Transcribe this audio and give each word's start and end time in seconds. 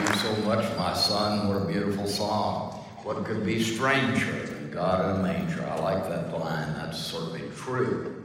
you 0.00 0.14
so 0.16 0.36
much, 0.42 0.76
my 0.76 0.94
son. 0.94 1.48
What 1.48 1.62
a 1.62 1.64
beautiful 1.64 2.06
song. 2.06 2.72
What 3.02 3.24
could 3.24 3.44
be 3.44 3.62
stranger 3.62 4.46
than 4.46 4.70
God 4.70 5.14
in 5.14 5.20
a 5.20 5.22
manger? 5.22 5.64
I 5.64 5.78
like 5.80 6.08
that 6.08 6.36
line. 6.38 6.74
That's 6.74 6.98
certainly 6.98 7.42
true. 7.56 8.24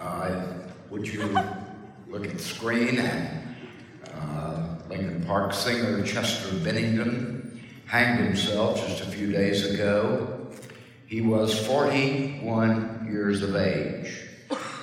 Uh, 0.00 0.42
would 0.90 1.06
you 1.06 1.22
look 2.08 2.26
at 2.26 2.32
the 2.32 2.42
screen 2.42 2.98
and 2.98 3.56
uh, 4.12 4.76
Linkin 4.88 5.24
Park 5.24 5.54
singer 5.54 6.04
Chester 6.04 6.54
Bennington 6.64 7.62
hanged 7.86 8.24
himself 8.24 8.86
just 8.86 9.02
a 9.02 9.06
few 9.06 9.32
days 9.32 9.68
ago. 9.72 10.46
He 11.06 11.20
was 11.20 11.66
41 11.66 13.08
years 13.10 13.42
of 13.42 13.56
age. 13.56 14.28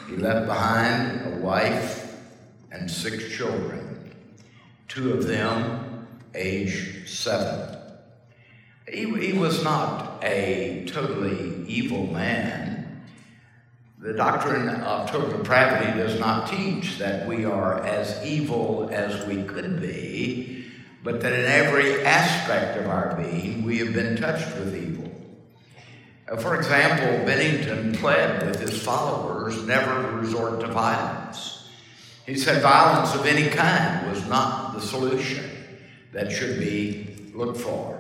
He 0.10 0.18
left 0.18 0.46
behind 0.46 1.34
a 1.34 1.38
wife 1.38 2.22
and 2.72 2.90
six 2.90 3.30
children, 3.30 3.87
two 4.88 5.14
of 5.14 5.28
them 5.28 6.08
age 6.34 7.10
seven. 7.10 7.78
He, 8.90 9.06
he 9.20 9.34
was 9.38 9.64
not 9.64 10.24
a 10.24 10.86
totally 10.88 11.66
evil 11.68 12.08
man. 12.08 13.04
The 14.00 14.14
doctrine 14.14 14.70
of 14.70 15.10
total 15.10 15.38
depravity 15.38 15.98
does 15.98 16.20
not 16.20 16.50
teach 16.50 17.00
that 17.00 17.28
we 17.28 17.44
are 17.44 17.84
as 17.84 18.24
evil 18.26 18.90
as 18.92 19.26
we 19.26 19.44
could 19.44 19.82
be, 19.82 20.66
but 21.04 21.20
that 21.22 21.34
in 21.34 21.46
every 21.46 22.06
aspect 22.06 22.78
of 22.78 22.88
our 22.88 23.16
being 23.16 23.64
we 23.64 23.80
have 23.80 23.94
been 23.94 24.16
touched 24.16 24.56
with 24.58 24.76
evil. 24.76 25.12
Uh, 26.30 26.36
for 26.38 26.56
example, 26.56 27.26
Bennington 27.26 27.94
pled 27.94 28.46
with 28.46 28.60
his 28.60 28.82
followers 28.82 29.62
never 29.64 30.02
to 30.04 30.18
resort 30.18 30.60
to 30.60 30.68
violence. 30.68 31.70
He 32.26 32.36
said 32.36 32.62
violence 32.62 33.16
of 33.16 33.26
any 33.26 33.50
kind 33.50 34.12
was 34.12 34.28
not 34.28 34.67
the 34.78 34.86
solution 34.86 35.50
that 36.14 36.32
should 36.32 36.60
be 36.60 37.32
looked 37.34 37.60
for. 37.60 38.00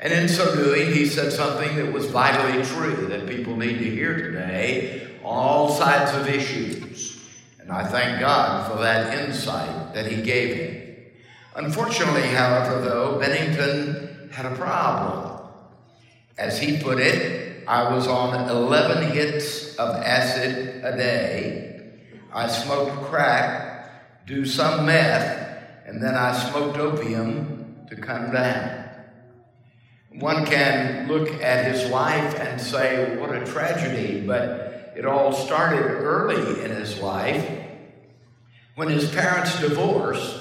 And 0.00 0.12
in 0.12 0.28
so 0.28 0.54
doing, 0.54 0.94
he 0.94 1.04
said 1.04 1.30
something 1.30 1.76
that 1.76 1.92
was 1.92 2.06
vitally 2.06 2.64
true 2.64 3.06
that 3.08 3.28
people 3.28 3.54
need 3.54 3.78
to 3.78 3.90
hear 3.90 4.16
today 4.16 5.18
on 5.22 5.36
all 5.36 5.68
sides 5.68 6.14
of 6.14 6.26
issues. 6.26 7.20
And 7.60 7.70
I 7.70 7.84
thank 7.86 8.18
God 8.18 8.70
for 8.70 8.78
that 8.78 9.28
insight 9.28 9.92
that 9.92 10.06
he 10.06 10.22
gave 10.22 10.56
him. 10.56 10.96
Unfortunately, 11.54 12.22
however, 12.22 12.80
though, 12.80 13.18
Bennington 13.18 14.30
had 14.32 14.46
a 14.46 14.54
problem. 14.56 15.42
As 16.38 16.58
he 16.58 16.78
put 16.78 16.98
it, 16.98 17.68
I 17.68 17.94
was 17.94 18.06
on 18.06 18.48
11 18.48 19.12
hits 19.12 19.76
of 19.76 19.96
acid 19.96 20.82
a 20.82 20.96
day. 20.96 21.90
I 22.32 22.48
smoked 22.48 23.02
crack, 23.02 24.26
do 24.26 24.46
some 24.46 24.86
meth, 24.86 25.39
and 25.90 26.00
then 26.00 26.14
I 26.14 26.32
smoked 26.32 26.78
opium 26.78 27.84
to 27.88 27.96
come 27.96 28.30
down. 28.30 28.90
One 30.12 30.46
can 30.46 31.08
look 31.08 31.28
at 31.42 31.64
his 31.64 31.90
life 31.90 32.38
and 32.38 32.60
say, 32.60 33.16
what 33.16 33.34
a 33.34 33.44
tragedy, 33.44 34.24
but 34.24 34.92
it 34.96 35.04
all 35.04 35.32
started 35.32 35.82
early 35.82 36.62
in 36.62 36.70
his 36.70 37.00
life 37.00 37.44
when 38.76 38.88
his 38.88 39.10
parents 39.10 39.58
divorced 39.60 40.36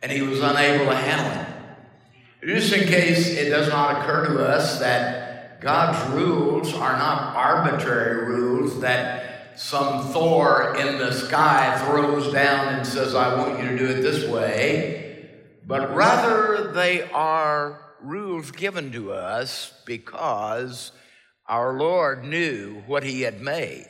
and 0.00 0.12
he 0.12 0.22
was 0.22 0.40
unable 0.40 0.84
to 0.84 0.94
handle 0.94 1.42
it. 1.42 2.46
Just 2.46 2.72
in 2.72 2.86
case 2.86 3.26
it 3.26 3.50
does 3.50 3.68
not 3.68 4.00
occur 4.00 4.28
to 4.28 4.46
us 4.46 4.78
that 4.78 5.60
God's 5.60 6.14
rules 6.14 6.72
are 6.72 6.96
not 6.96 7.34
arbitrary 7.34 8.28
rules 8.28 8.80
that 8.80 9.27
some 9.58 10.12
Thor 10.12 10.76
in 10.78 10.98
the 10.98 11.10
sky 11.10 11.76
throws 11.84 12.32
down 12.32 12.74
and 12.74 12.86
says, 12.86 13.16
I 13.16 13.34
want 13.34 13.60
you 13.60 13.68
to 13.68 13.76
do 13.76 13.86
it 13.86 14.02
this 14.02 14.24
way, 14.28 15.30
but 15.66 15.96
rather 15.96 16.70
they 16.72 17.02
are 17.10 17.80
rules 18.00 18.52
given 18.52 18.92
to 18.92 19.12
us 19.12 19.72
because 19.84 20.92
our 21.48 21.76
Lord 21.76 22.22
knew 22.22 22.84
what 22.86 23.02
He 23.02 23.22
had 23.22 23.40
made. 23.40 23.86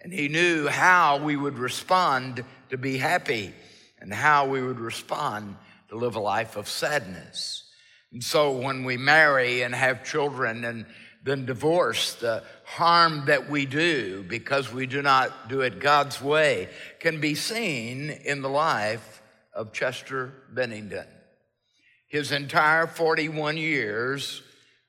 And 0.00 0.10
He 0.10 0.28
knew 0.28 0.68
how 0.68 1.18
we 1.18 1.36
would 1.36 1.58
respond 1.58 2.42
to 2.70 2.78
be 2.78 2.96
happy 2.96 3.52
and 4.00 4.12
how 4.12 4.46
we 4.46 4.62
would 4.62 4.80
respond 4.80 5.56
to 5.90 5.96
live 5.96 6.16
a 6.16 6.20
life 6.20 6.56
of 6.56 6.66
sadness. 6.66 7.68
And 8.10 8.24
so 8.24 8.52
when 8.52 8.84
we 8.84 8.96
marry 8.96 9.60
and 9.62 9.74
have 9.74 10.02
children 10.02 10.64
and 10.64 10.86
then 11.22 11.44
divorce, 11.44 12.14
the 12.14 12.42
harm 12.64 13.24
that 13.26 13.48
we 13.48 13.66
do 13.66 14.24
because 14.26 14.72
we 14.72 14.86
do 14.86 15.02
not 15.02 15.48
do 15.48 15.60
it 15.60 15.80
God's 15.80 16.20
way 16.20 16.68
can 17.00 17.20
be 17.20 17.34
seen 17.34 18.10
in 18.10 18.42
the 18.42 18.48
life 18.48 19.22
of 19.52 19.72
Chester 19.72 20.32
Bennington. 20.52 21.06
His 22.08 22.32
entire 22.32 22.86
41 22.86 23.56
years, 23.56 24.42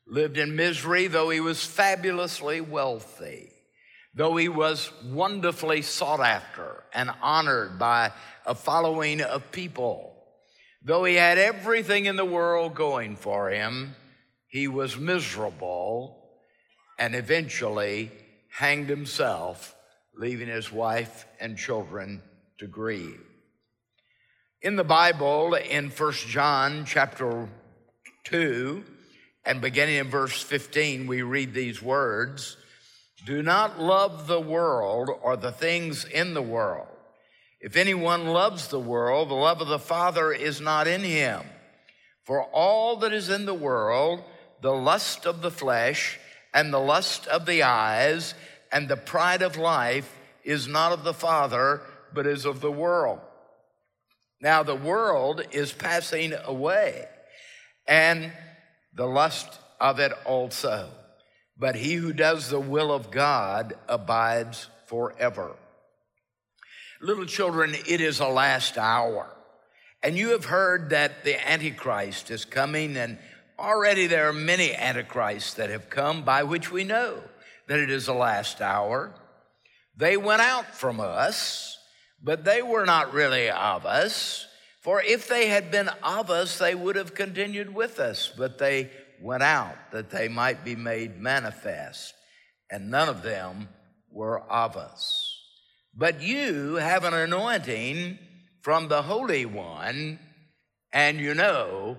lived 0.08 0.38
in 0.38 0.56
misery, 0.56 1.08
though 1.08 1.30
he 1.30 1.40
was 1.40 1.66
fabulously 1.66 2.62
wealthy, 2.62 3.52
though 4.14 4.36
he 4.36 4.50
was 4.50 4.92
wonderfully 5.04 5.82
sought 5.82 6.20
after 6.20 6.84
and 6.94 7.10
honored 7.22 7.80
by 7.80 8.12
a 8.46 8.56
following 8.56 9.22
of 9.22 9.52
people, 9.52 10.16
though 10.84 11.04
he 11.04 11.16
had 11.16 11.38
everything 11.38 12.06
in 12.06 12.16
the 12.16 12.26
world 12.26 12.76
going 12.76 13.16
for 13.16 13.50
him, 13.50 13.96
he 14.48 14.68
was 14.68 14.98
miserable 14.98 16.25
and 16.98 17.16
eventually 17.16 18.12
hanged 18.50 18.90
himself, 18.90 19.76
leaving 20.16 20.48
his 20.48 20.72
wife 20.72 21.26
and 21.40 21.58
children 21.58 22.22
to 22.58 22.68
grieve. 22.68 23.22
In 24.62 24.76
the 24.76 24.84
Bible, 24.84 25.54
in 25.54 25.90
1 25.90 26.12
John 26.14 26.86
chapter 26.86 27.50
2, 28.26 28.84
and 29.46 29.62
beginning 29.62 29.98
in 29.98 30.10
verse 30.10 30.42
15, 30.42 31.06
we 31.06 31.22
read 31.22 31.54
these 31.54 31.82
words 31.82 32.58
Do 33.26 33.44
not 33.44 33.80
love 33.80 34.28
the 34.28 34.42
world 34.42 35.10
or 35.22 35.38
the 35.38 35.52
things 35.52 36.06
in 36.06 36.34
the 36.34 36.42
world. 36.42 36.88
If 37.62 37.76
anyone 37.76 38.28
loves 38.28 38.68
the 38.68 38.80
world, 38.80 39.30
the 39.30 39.36
love 39.36 39.62
of 39.62 39.68
the 39.68 39.80
Father 39.80 40.32
is 40.32 40.62
not 40.62 40.88
in 40.88 41.02
him. 41.02 41.42
For 42.24 42.44
all 42.44 42.98
that 42.98 43.14
is 43.14 43.30
in 43.30 43.46
the 43.46 43.54
world, 43.54 44.24
the 44.62 44.74
lust 44.74 45.26
of 45.26 45.42
the 45.42 45.52
flesh, 45.52 46.20
and 46.56 46.74
the 46.74 46.80
lust 46.80 47.28
of 47.28 47.46
the 47.46 47.64
eyes, 47.64 48.34
and 48.72 48.88
the 48.88 48.98
pride 48.98 49.42
of 49.42 49.58
life, 49.58 50.12
is 50.46 50.68
not 50.68 50.94
of 50.94 51.04
the 51.04 51.14
Father, 51.14 51.82
but 52.14 52.26
is 52.26 52.46
of 52.46 52.62
the 52.62 52.72
world. 52.72 53.20
Now, 54.42 54.64
the 54.64 54.76
world 54.76 55.46
is 55.52 55.74
passing 55.74 56.34
away, 56.46 57.08
and 57.88 58.32
the 58.94 59.06
lust 59.06 59.60
of 59.82 60.00
it 60.00 60.14
also. 60.24 60.90
But 61.58 61.76
he 61.76 61.96
who 61.96 62.14
does 62.14 62.50
the 62.50 62.60
will 62.60 62.94
of 62.94 63.12
God 63.12 63.74
abides 63.90 64.68
forever. 64.88 65.58
Little 67.02 67.26
children, 67.26 67.76
it 67.86 68.00
is 68.00 68.22
a 68.22 68.28
last 68.28 68.78
hour. 68.78 69.28
And 70.02 70.18
you 70.18 70.30
have 70.30 70.46
heard 70.46 70.92
that 70.92 71.26
the 71.26 71.36
Antichrist 71.50 72.32
is 72.32 72.46
coming, 72.46 72.96
and 72.96 73.18
already 73.58 74.08
there 74.08 74.30
are 74.30 74.34
many 74.34 74.74
Antichrists 74.74 75.54
that 75.56 75.70
have 75.70 75.90
come 75.90 76.24
by 76.24 76.44
which 76.44 76.72
we 76.72 76.84
know 76.84 77.22
that 77.68 77.80
it 77.80 77.90
is 77.90 78.06
the 78.06 78.14
last 78.14 78.62
hour. 78.62 79.14
They 79.98 80.18
went 80.18 80.42
out 80.42 80.76
from 80.76 81.00
us 81.00 81.76
but 82.26 82.44
they 82.44 82.64
were 82.64 82.86
not 82.86 83.14
really 83.14 83.52
of 83.52 83.86
us. 83.86 84.48
For 84.82 85.02
if 85.02 85.28
they 85.28 85.48
had 85.48 85.70
been 85.70 85.90
of 86.04 86.32
us, 86.32 86.58
they 86.58 86.74
would 86.74 86.96
have 86.96 87.14
continued 87.14 87.74
with 87.74 88.00
us. 88.00 88.32
But 88.36 88.58
they 88.58 88.90
went 89.22 89.44
out 89.44 89.76
that 89.92 90.10
they 90.10 90.28
might 90.28 90.66
be 90.66 90.76
made 90.76 91.20
manifest, 91.20 92.14
and 92.70 92.90
none 92.90 93.10
of 93.10 93.22
them 93.22 93.70
were 94.12 94.42
of 94.52 94.76
us. 94.76 95.32
But 95.94 96.22
you 96.22 96.76
have 96.76 97.04
an 97.04 97.14
anointing 97.14 98.18
from 98.62 98.88
the 98.88 99.04
Holy 99.04 99.46
One, 99.46 100.20
and 100.92 101.20
you 101.20 101.36
know 101.36 101.98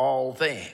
all 0.00 0.32
things. 0.32 0.72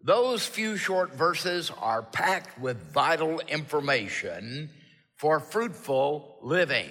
Those 0.00 0.44
few 0.44 0.76
short 0.76 1.14
verses 1.14 1.70
are 1.80 2.02
packed 2.02 2.60
with 2.60 2.92
vital 2.92 3.38
information 3.46 4.70
for 5.14 5.38
fruitful 5.38 6.38
living. 6.42 6.90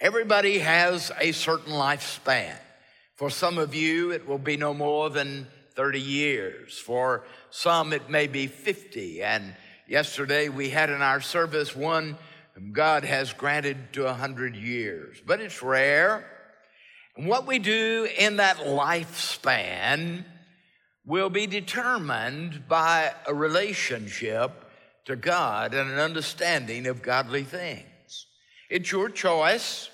Everybody 0.00 0.58
has 0.58 1.12
a 1.20 1.30
certain 1.30 1.72
lifespan. 1.72 2.56
For 3.14 3.30
some 3.30 3.58
of 3.58 3.76
you, 3.76 4.10
it 4.10 4.26
will 4.26 4.38
be 4.38 4.56
no 4.56 4.74
more 4.74 5.08
than 5.08 5.46
30 5.76 6.00
years. 6.00 6.76
For 6.76 7.22
some, 7.50 7.92
it 7.92 8.10
may 8.10 8.26
be 8.26 8.48
50. 8.48 9.22
And 9.22 9.54
yesterday, 9.86 10.48
we 10.48 10.70
had 10.70 10.90
in 10.90 11.00
our 11.00 11.20
service 11.20 11.76
one 11.76 12.18
God 12.72 13.04
has 13.04 13.32
granted 13.32 13.92
to 13.92 14.02
100 14.02 14.56
years. 14.56 15.18
But 15.24 15.40
it's 15.40 15.62
rare. 15.62 16.28
And 17.18 17.26
what 17.26 17.48
we 17.48 17.58
do 17.58 18.08
in 18.16 18.36
that 18.36 18.58
lifespan 18.58 20.24
will 21.04 21.30
be 21.30 21.48
determined 21.48 22.68
by 22.68 23.12
a 23.26 23.34
relationship 23.34 24.52
to 25.06 25.16
God 25.16 25.74
and 25.74 25.90
an 25.90 25.98
understanding 25.98 26.86
of 26.86 27.02
godly 27.02 27.42
things. 27.42 28.26
It's 28.70 28.92
your 28.92 29.08
choice. 29.08 29.90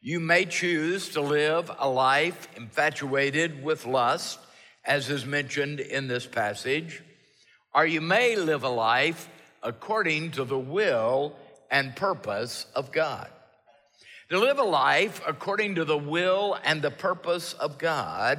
You 0.00 0.18
may 0.18 0.46
choose 0.46 1.10
to 1.10 1.20
live 1.20 1.70
a 1.78 1.88
life 1.90 2.48
infatuated 2.56 3.62
with 3.62 3.84
lust, 3.84 4.38
as 4.82 5.10
is 5.10 5.26
mentioned 5.26 5.78
in 5.78 6.08
this 6.08 6.26
passage, 6.26 7.02
or 7.74 7.84
you 7.84 8.00
may 8.00 8.34
live 8.34 8.64
a 8.64 8.70
life 8.70 9.28
according 9.62 10.30
to 10.32 10.44
the 10.44 10.58
will 10.58 11.36
and 11.70 11.94
purpose 11.94 12.64
of 12.74 12.92
God. 12.92 13.28
To 14.32 14.38
live 14.38 14.58
a 14.58 14.62
life 14.62 15.20
according 15.26 15.74
to 15.74 15.84
the 15.84 15.98
will 15.98 16.58
and 16.64 16.80
the 16.80 16.90
purpose 16.90 17.52
of 17.52 17.76
God 17.76 18.38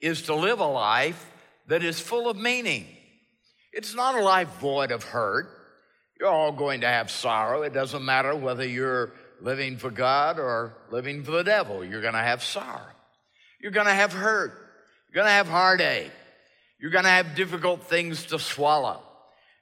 is 0.00 0.22
to 0.22 0.34
live 0.34 0.58
a 0.58 0.66
life 0.66 1.30
that 1.66 1.84
is 1.84 2.00
full 2.00 2.30
of 2.30 2.38
meaning. 2.38 2.86
It's 3.74 3.94
not 3.94 4.14
a 4.14 4.22
life 4.22 4.48
void 4.58 4.90
of 4.90 5.04
hurt. 5.04 5.50
You're 6.18 6.30
all 6.30 6.50
going 6.50 6.80
to 6.80 6.86
have 6.86 7.10
sorrow. 7.10 7.60
It 7.60 7.74
doesn't 7.74 8.02
matter 8.02 8.34
whether 8.34 8.66
you're 8.66 9.12
living 9.42 9.76
for 9.76 9.90
God 9.90 10.38
or 10.38 10.78
living 10.90 11.24
for 11.24 11.32
the 11.32 11.44
devil. 11.44 11.84
You're 11.84 12.00
going 12.00 12.14
to 12.14 12.18
have 12.18 12.42
sorrow. 12.42 12.80
You're 13.60 13.70
going 13.70 13.88
to 13.88 13.92
have 13.92 14.14
hurt. 14.14 14.52
You're 15.08 15.22
going 15.22 15.26
to 15.26 15.32
have 15.32 15.46
heartache. 15.46 16.10
You're 16.78 16.90
going 16.90 17.04
to 17.04 17.10
have 17.10 17.34
difficult 17.34 17.82
things 17.82 18.24
to 18.28 18.38
swallow. 18.38 19.02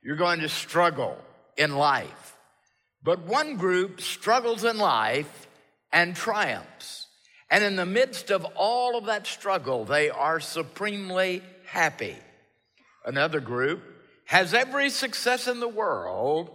You're 0.00 0.14
going 0.14 0.42
to 0.42 0.48
struggle 0.48 1.18
in 1.56 1.74
life. 1.74 2.36
But 3.02 3.20
one 3.20 3.56
group 3.56 4.00
struggles 4.00 4.64
in 4.64 4.78
life 4.78 5.48
and 5.92 6.14
triumphs. 6.14 7.06
And 7.50 7.64
in 7.64 7.76
the 7.76 7.86
midst 7.86 8.30
of 8.30 8.44
all 8.54 8.96
of 8.96 9.06
that 9.06 9.26
struggle, 9.26 9.84
they 9.84 10.10
are 10.10 10.40
supremely 10.40 11.42
happy. 11.66 12.16
Another 13.04 13.40
group 13.40 13.82
has 14.26 14.54
every 14.54 14.90
success 14.90 15.48
in 15.48 15.58
the 15.58 15.68
world, 15.68 16.50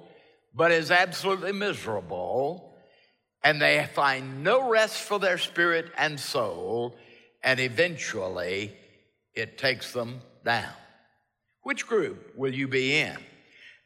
but 0.54 0.72
is 0.72 0.92
absolutely 0.92 1.52
miserable 1.52 2.76
and 3.46 3.62
they 3.62 3.88
find 3.94 4.44
no 4.44 4.68
rest 4.68 4.98
for 4.98 5.20
their 5.20 5.38
spirit 5.38 5.92
and 6.00 6.20
soul, 6.20 6.98
and 7.44 7.60
eventually 7.60 8.76
it 9.36 9.60
takes 9.60 9.94
them 9.94 10.20
down. 10.44 10.74
Which 11.62 11.86
group 11.86 12.36
will 12.36 12.52
you 12.52 12.68
be 12.68 12.98
in? 12.98 13.16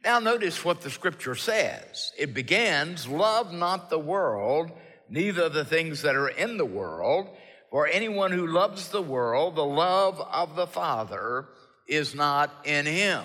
Now, 0.03 0.19
notice 0.19 0.63
what 0.63 0.81
the 0.81 0.89
scripture 0.89 1.35
says. 1.35 2.13
It 2.17 2.33
begins, 2.33 3.07
Love 3.07 3.53
not 3.53 3.89
the 3.89 3.99
world, 3.99 4.71
neither 5.09 5.49
the 5.49 5.65
things 5.65 6.03
that 6.03 6.15
are 6.15 6.29
in 6.29 6.57
the 6.57 6.65
world. 6.65 7.27
For 7.69 7.85
anyone 7.85 8.31
who 8.31 8.47
loves 8.47 8.89
the 8.89 9.01
world, 9.01 9.55
the 9.55 9.65
love 9.65 10.19
of 10.21 10.55
the 10.55 10.67
Father 10.67 11.45
is 11.87 12.15
not 12.15 12.51
in 12.63 12.85
him. 12.85 13.23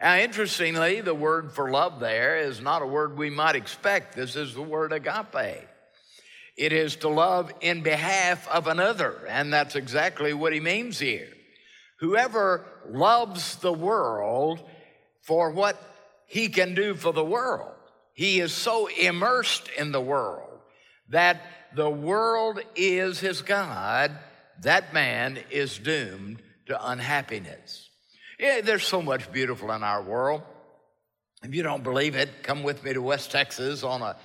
Now, 0.00 0.16
interestingly, 0.16 1.00
the 1.00 1.14
word 1.14 1.52
for 1.52 1.70
love 1.70 2.00
there 2.00 2.36
is 2.36 2.60
not 2.60 2.82
a 2.82 2.86
word 2.86 3.16
we 3.16 3.30
might 3.30 3.56
expect. 3.56 4.14
This 4.14 4.36
is 4.36 4.54
the 4.54 4.62
word 4.62 4.92
agape. 4.92 5.66
It 6.56 6.72
is 6.72 6.96
to 6.96 7.08
love 7.08 7.52
in 7.60 7.82
behalf 7.82 8.48
of 8.48 8.66
another, 8.66 9.26
and 9.28 9.52
that's 9.52 9.76
exactly 9.76 10.32
what 10.32 10.52
he 10.52 10.60
means 10.60 10.98
here. 10.98 11.28
Whoever 12.00 12.66
loves 12.88 13.56
the 13.56 13.72
world 13.72 14.62
for 15.26 15.50
what 15.50 15.76
he 16.26 16.48
can 16.48 16.74
do 16.74 16.94
for 16.94 17.12
the 17.12 17.24
world, 17.24 17.74
he 18.14 18.40
is 18.40 18.52
so 18.52 18.86
immersed 18.86 19.68
in 19.76 19.90
the 19.90 20.00
world 20.00 20.60
that 21.08 21.40
the 21.74 21.90
world 21.90 22.60
is 22.76 23.18
his 23.18 23.42
God, 23.42 24.12
that 24.62 24.94
man 24.94 25.38
is 25.50 25.78
doomed 25.78 26.40
to 26.66 26.90
unhappiness. 26.90 27.90
Yeah, 28.38 28.60
there's 28.60 28.86
so 28.86 29.02
much 29.02 29.30
beautiful 29.32 29.72
in 29.72 29.82
our 29.82 30.02
world. 30.02 30.42
If 31.42 31.54
you 31.54 31.62
don't 31.62 31.82
believe 31.82 32.14
it, 32.14 32.42
come 32.42 32.62
with 32.62 32.84
me 32.84 32.92
to 32.92 33.02
West 33.02 33.32
Texas 33.32 33.82
on 33.82 34.02
a 34.02 34.16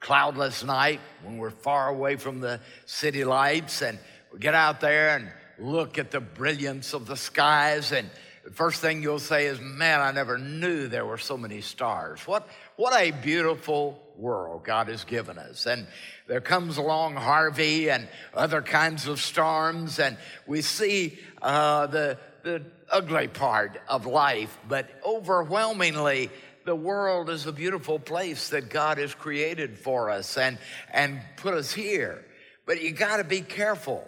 cloudless 0.00 0.64
night 0.64 1.00
when 1.22 1.36
we're 1.36 1.50
far 1.50 1.88
away 1.88 2.16
from 2.16 2.40
the 2.40 2.60
city 2.86 3.24
lights 3.24 3.82
and 3.82 3.98
get 4.38 4.54
out 4.54 4.80
there 4.80 5.16
and 5.16 5.30
look 5.58 5.98
at 5.98 6.10
the 6.10 6.20
brilliance 6.20 6.92
of 6.94 7.06
the 7.06 7.16
skies 7.16 7.92
and 7.92 8.10
first 8.52 8.80
thing 8.80 9.02
you'll 9.02 9.18
say 9.18 9.46
is, 9.46 9.60
man, 9.60 10.00
I 10.00 10.12
never 10.12 10.38
knew 10.38 10.88
there 10.88 11.06
were 11.06 11.18
so 11.18 11.36
many 11.36 11.60
stars. 11.60 12.20
What, 12.26 12.48
what 12.76 12.98
a 12.98 13.10
beautiful 13.10 14.00
world 14.16 14.64
God 14.64 14.88
has 14.88 15.04
given 15.04 15.38
us. 15.38 15.66
And 15.66 15.86
there 16.26 16.40
comes 16.40 16.76
along 16.76 17.16
Harvey 17.16 17.90
and 17.90 18.08
other 18.34 18.62
kinds 18.62 19.06
of 19.06 19.20
storms, 19.20 19.98
and 19.98 20.16
we 20.46 20.62
see 20.62 21.18
uh, 21.42 21.86
the, 21.86 22.18
the 22.42 22.62
ugly 22.90 23.28
part 23.28 23.80
of 23.88 24.06
life, 24.06 24.56
but 24.68 24.88
overwhelmingly, 25.04 26.30
the 26.64 26.76
world 26.76 27.30
is 27.30 27.46
a 27.46 27.52
beautiful 27.52 27.98
place 27.98 28.48
that 28.48 28.70
God 28.70 28.98
has 28.98 29.14
created 29.14 29.78
for 29.78 30.10
us 30.10 30.36
and, 30.36 30.58
and 30.92 31.20
put 31.36 31.54
us 31.54 31.72
here. 31.72 32.24
But 32.66 32.82
you 32.82 32.90
got 32.90 33.18
to 33.18 33.24
be 33.24 33.40
careful. 33.40 34.04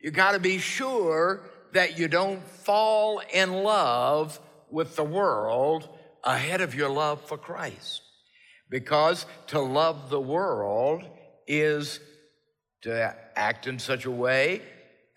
You 0.00 0.10
got 0.10 0.32
to 0.32 0.40
be 0.40 0.58
sure 0.58 1.42
that 1.72 1.98
you 1.98 2.08
don't 2.08 2.42
fall 2.42 3.22
in 3.32 3.52
love 3.52 4.38
with 4.70 4.96
the 4.96 5.04
world 5.04 5.88
ahead 6.24 6.60
of 6.60 6.74
your 6.74 6.90
love 6.90 7.20
for 7.26 7.38
Christ. 7.38 8.02
Because 8.70 9.26
to 9.48 9.60
love 9.60 10.10
the 10.10 10.20
world 10.20 11.02
is 11.46 12.00
to 12.82 13.14
act 13.34 13.66
in 13.66 13.78
such 13.78 14.04
a 14.04 14.10
way 14.10 14.62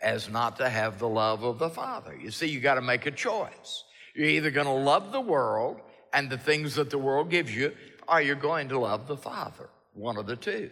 as 0.01 0.29
not 0.29 0.57
to 0.57 0.69
have 0.69 0.99
the 0.99 1.07
love 1.07 1.43
of 1.43 1.59
the 1.59 1.69
Father. 1.69 2.15
You 2.15 2.31
see, 2.31 2.47
you 2.47 2.59
got 2.59 2.75
to 2.75 2.81
make 2.81 3.05
a 3.05 3.11
choice. 3.11 3.83
You're 4.15 4.27
either 4.27 4.51
going 4.51 4.67
to 4.67 4.71
love 4.71 5.11
the 5.11 5.21
world 5.21 5.79
and 6.13 6.29
the 6.29 6.37
things 6.37 6.75
that 6.75 6.89
the 6.89 6.97
world 6.97 7.29
gives 7.29 7.53
you, 7.55 7.73
or 8.07 8.21
you're 8.21 8.35
going 8.35 8.69
to 8.69 8.79
love 8.79 9.07
the 9.07 9.17
Father. 9.17 9.69
One 9.93 10.17
of 10.17 10.25
the 10.25 10.35
two. 10.35 10.71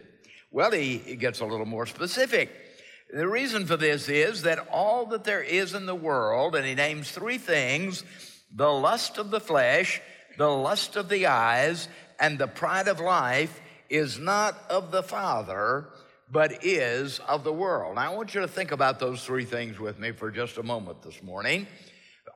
Well, 0.50 0.72
he, 0.72 0.98
he 0.98 1.16
gets 1.16 1.40
a 1.40 1.44
little 1.44 1.66
more 1.66 1.86
specific. 1.86 2.50
The 3.12 3.26
reason 3.26 3.66
for 3.66 3.76
this 3.76 4.08
is 4.08 4.42
that 4.42 4.68
all 4.70 5.06
that 5.06 5.24
there 5.24 5.42
is 5.42 5.74
in 5.74 5.86
the 5.86 5.94
world, 5.94 6.54
and 6.54 6.64
he 6.64 6.74
names 6.74 7.10
three 7.10 7.38
things 7.38 8.04
the 8.54 8.70
lust 8.70 9.18
of 9.18 9.30
the 9.30 9.40
flesh, 9.40 10.00
the 10.36 10.48
lust 10.48 10.96
of 10.96 11.08
the 11.08 11.26
eyes, 11.26 11.88
and 12.18 12.38
the 12.38 12.46
pride 12.48 12.88
of 12.88 13.00
life 13.00 13.60
is 13.88 14.18
not 14.18 14.56
of 14.68 14.90
the 14.90 15.02
Father, 15.02 15.86
but 16.30 16.64
is 16.64 17.18
of 17.20 17.42
the 17.44 17.52
world. 17.52 17.96
Now, 17.96 18.12
I 18.12 18.14
want 18.14 18.34
you 18.34 18.40
to 18.40 18.48
think 18.48 18.70
about 18.70 18.98
those 19.00 19.24
three 19.24 19.44
things 19.44 19.78
with 19.78 19.98
me 19.98 20.12
for 20.12 20.30
just 20.30 20.58
a 20.58 20.62
moment 20.62 21.02
this 21.02 21.22
morning. 21.22 21.66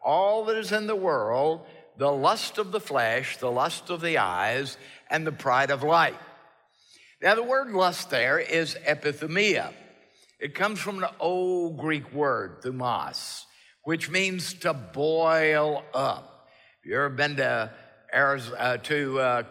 All 0.05 0.45
that 0.47 0.57
is 0.57 0.73
in 0.73 0.87
the 0.87 0.97
world, 0.97 1.67
the 1.97 2.11
lust 2.11 2.59
of 2.59 2.73
the 2.73 2.81
flesh, 2.81 3.37
the 3.37 3.51
lust 3.51 3.91
of 3.91 4.01
the 4.01 4.19
eyes, 4.19 4.77
and 5.09 5.27
the 5.27 5.33
pride 5.33 5.71
of 5.71 5.83
life. 5.83 6.15
Now, 7.23 7.37
the 7.37 7.43
word 7.43 7.71
lust 7.71 8.11
there 8.11 8.39
is 8.39 8.77
epithumia. 8.87 9.73
It 10.41 10.55
comes 10.55 10.81
from 10.81 11.03
an 11.03 11.11
old 11.21 11.79
Greek 11.79 12.13
word, 12.13 12.63
thumos, 12.63 13.45
which 13.83 14.11
means 14.11 14.55
to 14.55 14.75
boil 14.75 15.85
up. 15.95 16.49
You 16.85 16.97
ever 16.97 17.09
been 17.09 17.37
to 17.37 17.71
Arizona, 18.13 18.57
uh, 18.59 18.77
to 18.79 19.21
uh, 19.21 19.43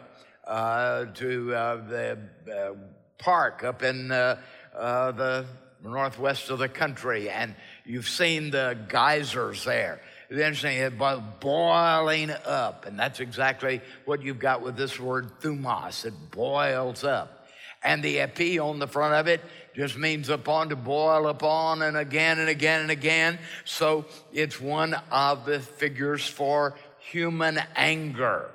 uh, 0.46 1.06
to 1.06 1.56
uh, 1.56 1.76
the 1.88 2.20
uh, 2.54 2.74
Park 3.18 3.64
up 3.64 3.82
in 3.82 4.12
uh, 4.12 4.38
the 4.74 5.46
northwest 5.82 6.50
of 6.50 6.60
the 6.60 6.68
country, 6.68 7.30
and 7.30 7.56
you've 7.86 8.10
seen 8.10 8.52
the 8.52 8.78
geysers 8.90 9.64
there. 9.64 10.02
It's 10.30 10.40
interesting, 10.40 10.78
it's 10.78 10.96
boiling 11.40 12.32
up, 12.46 12.86
and 12.86 13.00
that's 13.00 13.20
exactly 13.20 13.82
what 14.06 14.22
you've 14.22 14.40
got 14.40 14.62
with 14.62 14.76
this 14.76 15.00
word 15.00 15.40
thumos. 15.40 16.06
It 16.06 16.14
boils 16.32 17.04
up. 17.04 17.48
And 17.86 18.02
the 18.02 18.22
epi 18.22 18.60
on 18.60 18.80
the 18.80 18.88
front 18.88 19.14
of 19.14 19.28
it 19.28 19.42
just 19.76 19.98
means 19.98 20.30
upon 20.30 20.70
to 20.70 20.76
boil 20.76 21.28
upon 21.28 21.82
and 21.82 21.98
again 21.98 22.40
and 22.40 22.50
again 22.50 22.82
and 22.82 22.92
again. 22.92 23.40
So 23.66 24.06
it's 24.32 24.60
one 24.60 24.96
of 25.12 25.46
the 25.46 25.60
figures 25.60 26.28
for 26.28 26.76
human 27.00 27.60
anger. 27.76 28.50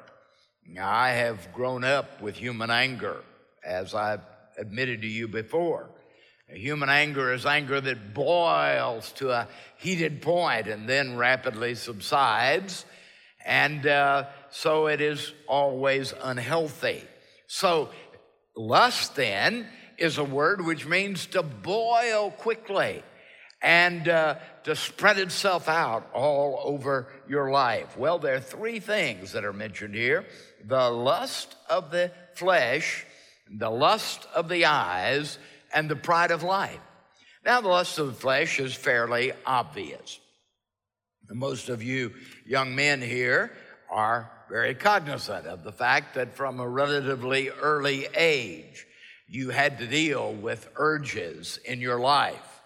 Now, 0.66 0.90
I 0.90 1.10
have 1.10 1.52
grown 1.52 1.82
up 1.82 2.20
with 2.20 2.36
human 2.36 2.70
anger 2.70 3.22
as 3.64 3.94
I've 3.94 4.20
admitted 4.58 5.02
to 5.02 5.08
you 5.08 5.28
before. 5.28 5.88
Human 6.48 6.88
anger 6.88 7.32
is 7.32 7.44
anger 7.44 7.80
that 7.80 8.14
boils 8.14 9.12
to 9.12 9.30
a 9.30 9.48
heated 9.76 10.22
point 10.22 10.66
and 10.66 10.88
then 10.88 11.16
rapidly 11.16 11.74
subsides. 11.74 12.86
And 13.44 13.86
uh, 13.86 14.26
so 14.50 14.86
it 14.86 15.00
is 15.00 15.32
always 15.46 16.14
unhealthy. 16.22 17.02
So, 17.46 17.90
lust 18.56 19.16
then 19.16 19.66
is 19.98 20.18
a 20.18 20.24
word 20.24 20.64
which 20.64 20.86
means 20.86 21.26
to 21.26 21.42
boil 21.42 22.30
quickly 22.30 23.02
and 23.60 24.08
uh, 24.08 24.36
to 24.64 24.76
spread 24.76 25.18
itself 25.18 25.68
out 25.68 26.08
all 26.14 26.60
over 26.62 27.08
your 27.28 27.50
life. 27.50 27.96
Well, 27.98 28.18
there 28.18 28.36
are 28.36 28.40
three 28.40 28.78
things 28.78 29.32
that 29.32 29.44
are 29.44 29.52
mentioned 29.52 29.94
here 29.94 30.24
the 30.64 30.90
lust 30.90 31.54
of 31.68 31.90
the 31.90 32.12
flesh, 32.34 33.04
the 33.50 33.70
lust 33.70 34.26
of 34.34 34.48
the 34.48 34.66
eyes, 34.66 35.38
and 35.74 35.88
the 35.88 35.96
pride 35.96 36.30
of 36.30 36.42
life. 36.42 36.80
Now, 37.44 37.60
the 37.60 37.68
lust 37.68 37.98
of 37.98 38.06
the 38.08 38.12
flesh 38.12 38.60
is 38.60 38.74
fairly 38.74 39.32
obvious. 39.46 40.20
Most 41.30 41.68
of 41.68 41.82
you 41.82 42.14
young 42.46 42.74
men 42.74 43.02
here 43.02 43.52
are 43.90 44.30
very 44.48 44.74
cognizant 44.74 45.46
of 45.46 45.62
the 45.62 45.72
fact 45.72 46.14
that 46.14 46.34
from 46.34 46.58
a 46.58 46.68
relatively 46.68 47.50
early 47.50 48.06
age, 48.16 48.86
you 49.28 49.50
had 49.50 49.78
to 49.78 49.86
deal 49.86 50.32
with 50.32 50.68
urges 50.76 51.58
in 51.64 51.80
your 51.80 52.00
life 52.00 52.62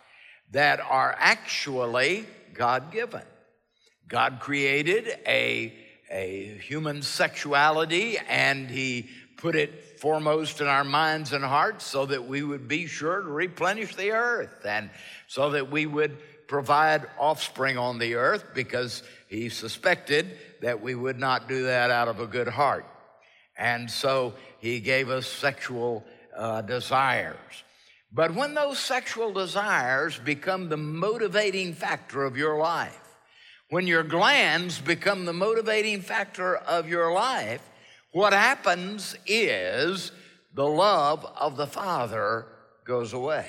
that 0.52 0.80
are 0.80 1.14
actually 1.18 2.26
God 2.54 2.92
given. 2.92 3.22
God 4.08 4.38
created 4.40 5.08
a, 5.26 5.72
a 6.10 6.58
human 6.58 7.02
sexuality 7.02 8.18
and 8.28 8.70
He 8.70 9.08
put 9.38 9.56
it 9.56 9.98
foremost 9.98 10.60
in 10.60 10.66
our 10.66 10.84
minds 10.84 11.32
and 11.32 11.44
hearts 11.44 11.84
so 11.84 12.06
that 12.06 12.28
we 12.28 12.42
would 12.42 12.68
be 12.68 12.86
sure 12.86 13.22
to 13.22 13.28
replenish 13.28 13.96
the 13.96 14.12
earth 14.12 14.64
and 14.64 14.90
so 15.26 15.50
that 15.50 15.70
we 15.70 15.86
would 15.86 16.16
provide 16.46 17.06
offspring 17.18 17.78
on 17.78 17.98
the 17.98 18.14
earth 18.14 18.44
because 18.54 19.02
He 19.28 19.48
suspected 19.48 20.38
that 20.60 20.80
we 20.82 20.94
would 20.94 21.18
not 21.18 21.48
do 21.48 21.64
that 21.64 21.90
out 21.90 22.08
of 22.08 22.20
a 22.20 22.26
good 22.26 22.48
heart. 22.48 22.86
And 23.56 23.90
so 23.90 24.34
He 24.58 24.78
gave 24.80 25.08
us 25.08 25.26
sexual 25.26 26.04
uh, 26.36 26.62
desires. 26.62 27.64
But 28.12 28.34
when 28.34 28.54
those 28.54 28.78
sexual 28.78 29.32
desires 29.32 30.18
become 30.18 30.68
the 30.68 30.76
motivating 30.76 31.72
factor 31.72 32.24
of 32.24 32.36
your 32.36 32.58
life, 32.58 32.98
when 33.70 33.86
your 33.86 34.02
glands 34.02 34.80
become 34.80 35.24
the 35.24 35.32
motivating 35.32 36.02
factor 36.02 36.56
of 36.56 36.88
your 36.88 37.12
life, 37.12 37.62
what 38.12 38.34
happens 38.34 39.16
is 39.26 40.12
the 40.52 40.66
love 40.66 41.24
of 41.40 41.56
the 41.56 41.66
Father 41.66 42.46
goes 42.84 43.14
away 43.14 43.48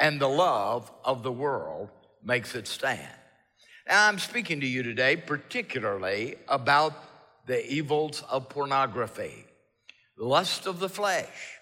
and 0.00 0.20
the 0.20 0.28
love 0.28 0.90
of 1.04 1.22
the 1.22 1.30
world 1.32 1.88
makes 2.24 2.54
it 2.56 2.66
stand. 2.66 3.08
Now, 3.86 4.08
I'm 4.08 4.18
speaking 4.18 4.60
to 4.60 4.66
you 4.66 4.82
today 4.82 5.16
particularly 5.16 6.34
about 6.48 6.92
the 7.46 7.64
evils 7.72 8.22
of 8.28 8.48
pornography, 8.48 9.46
lust 10.18 10.66
of 10.66 10.80
the 10.80 10.88
flesh. 10.88 11.57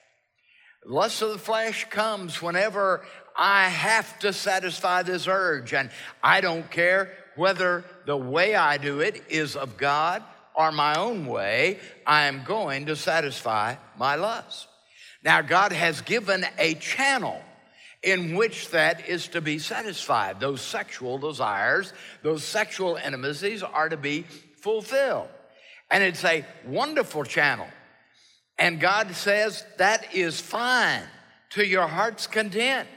Lust 0.86 1.20
of 1.20 1.30
the 1.30 1.38
flesh 1.38 1.84
comes 1.90 2.40
whenever 2.40 3.04
I 3.36 3.68
have 3.68 4.18
to 4.20 4.32
satisfy 4.32 5.02
this 5.02 5.26
urge, 5.26 5.74
and 5.74 5.90
I 6.22 6.40
don't 6.40 6.70
care 6.70 7.12
whether 7.34 7.84
the 8.06 8.16
way 8.16 8.54
I 8.54 8.78
do 8.78 9.00
it 9.00 9.22
is 9.28 9.56
of 9.56 9.76
God 9.76 10.22
or 10.54 10.72
my 10.72 10.94
own 10.94 11.26
way, 11.26 11.78
I 12.06 12.26
am 12.26 12.44
going 12.44 12.86
to 12.86 12.96
satisfy 12.96 13.74
my 13.98 14.14
lust. 14.14 14.68
Now, 15.22 15.42
God 15.42 15.72
has 15.72 16.00
given 16.00 16.46
a 16.56 16.74
channel 16.74 17.42
in 18.02 18.36
which 18.36 18.70
that 18.70 19.08
is 19.08 19.28
to 19.28 19.40
be 19.40 19.58
satisfied. 19.58 20.38
Those 20.38 20.60
sexual 20.60 21.18
desires, 21.18 21.92
those 22.22 22.44
sexual 22.44 22.96
intimacies 22.96 23.62
are 23.62 23.88
to 23.88 23.96
be 23.96 24.24
fulfilled. 24.60 25.28
And 25.90 26.02
it's 26.02 26.24
a 26.24 26.44
wonderful 26.64 27.24
channel. 27.24 27.66
And 28.58 28.80
God 28.80 29.14
says 29.14 29.64
that 29.78 30.14
is 30.14 30.40
fine 30.40 31.02
to 31.50 31.64
your 31.64 31.86
heart's 31.86 32.26
content. 32.26 32.88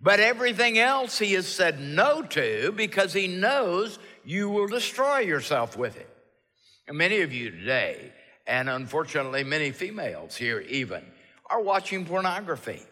But 0.00 0.20
everything 0.20 0.78
else 0.78 1.18
he 1.18 1.32
has 1.32 1.46
said 1.46 1.80
no 1.80 2.22
to 2.22 2.72
because 2.72 3.12
he 3.12 3.26
knows 3.26 3.98
you 4.24 4.50
will 4.50 4.66
destroy 4.66 5.20
yourself 5.20 5.76
with 5.76 5.96
it. 5.96 6.10
And 6.86 6.98
many 6.98 7.22
of 7.22 7.32
you 7.32 7.50
today, 7.50 8.12
and 8.46 8.68
unfortunately 8.68 9.44
many 9.44 9.70
females 9.70 10.36
here 10.36 10.60
even, 10.60 11.04
are 11.48 11.62
watching 11.62 12.04
pornography. 12.04 12.82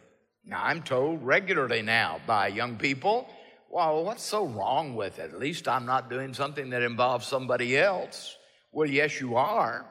Now, 0.44 0.62
I'm 0.64 0.82
told 0.82 1.22
regularly 1.22 1.82
now 1.82 2.20
by 2.26 2.48
young 2.48 2.76
people, 2.76 3.28
well, 3.70 4.04
what's 4.04 4.22
so 4.22 4.46
wrong 4.46 4.96
with 4.96 5.18
it? 5.18 5.32
At 5.32 5.38
least 5.38 5.68
I'm 5.68 5.86
not 5.86 6.10
doing 6.10 6.34
something 6.34 6.70
that 6.70 6.82
involves 6.82 7.26
somebody 7.26 7.76
else. 7.76 8.36
Well, 8.72 8.88
yes, 8.88 9.20
you 9.20 9.36
are. 9.36 9.86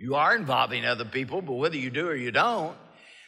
You 0.00 0.14
are 0.14 0.34
involving 0.34 0.86
other 0.86 1.04
people, 1.04 1.42
but 1.42 1.52
whether 1.52 1.76
you 1.76 1.90
do 1.90 2.08
or 2.08 2.16
you 2.16 2.30
don't, 2.30 2.74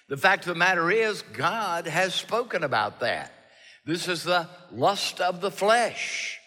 the 0.08 0.16
fact 0.16 0.44
of 0.44 0.54
the 0.54 0.58
matter 0.58 0.90
is, 0.90 1.20
God 1.20 1.86
has 1.86 2.14
spoken 2.14 2.64
about 2.64 3.00
that. 3.00 3.30
This 3.84 4.08
is 4.08 4.24
the 4.24 4.48
lust 4.70 5.20
of 5.20 5.42
the 5.42 5.50
flesh. 5.50 6.38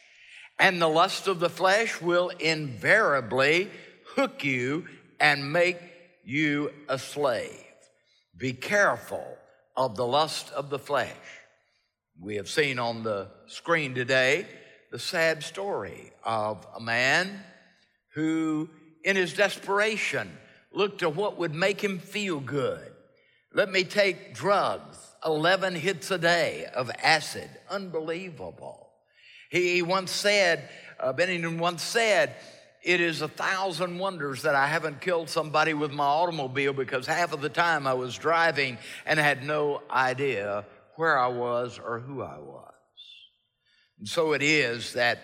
And 0.58 0.82
the 0.82 0.88
lust 0.88 1.27
of 1.27 1.39
the 1.39 1.50
flesh 1.50 2.01
will 2.01 2.29
invariably 2.39 3.70
hook 4.15 4.44
you 4.44 4.88
and 5.20 5.53
make 5.53 5.77
you 6.24 6.72
a 6.89 6.98
slave. 6.98 7.63
Be 8.36 8.53
careful 8.53 9.38
of 9.77 9.96
the 9.96 10.08
lust 10.08 10.51
of 10.53 10.72
the 10.72 10.79
flesh. 10.79 11.12
We 12.20 12.38
have 12.38 12.50
seen 12.50 12.79
on 12.79 13.03
the 13.03 13.27
screen 13.46 13.94
today 13.94 14.48
the 14.91 14.98
sad 14.98 15.44
story 15.44 16.13
of 16.24 16.65
a 16.75 16.82
man 16.82 17.44
who 18.15 18.72
in 19.05 19.15
his 19.15 19.33
desperation, 19.33 20.29
looked 20.74 21.00
to 21.00 21.09
what 21.09 21.38
would 21.38 21.53
make 21.53 21.81
him 21.81 22.00
feel 22.00 22.39
good. 22.41 22.91
Let 23.53 23.71
me 23.71 23.85
take 23.85 24.33
drugs, 24.33 24.97
11 25.24 25.75
hits 25.75 26.12
a 26.12 26.17
day 26.17 26.65
of 26.75 26.91
acid. 27.01 27.50
Unbelievable. 27.69 28.89
He, 29.50 29.81
once 29.81 30.12
said, 30.12 30.67
uh, 31.00 31.13
Bennington 31.13 31.59
once 31.59 31.83
said, 31.83 32.35
it 32.83 33.00
is 33.00 33.21
a 33.21 33.27
thousand 33.27 33.97
wonders 34.00 34.41
that 34.41 34.55
I 34.55 34.67
haven't 34.67 35.01
killed 35.01 35.29
somebody 35.29 35.74
with 35.74 35.91
my 35.91 36.03
automobile 36.03 36.74
because 36.74 37.07
half 37.07 37.31
of 37.31 37.41
the 37.41 37.50
time 37.50 37.88
I 37.88 37.93
was 37.93 38.17
driving 38.17 38.77
and 39.05 39.19
had 39.19 39.43
no 39.43 39.81
idea 39.89 40.65
where 40.95 41.17
I 41.17 41.27
was 41.27 41.79
or 41.79 42.00
who 42.00 42.21
I 42.21 42.38
was. 42.39 42.74
And 44.00 44.07
so 44.07 44.33
it 44.33 44.41
is 44.41 44.93
that 44.93 45.19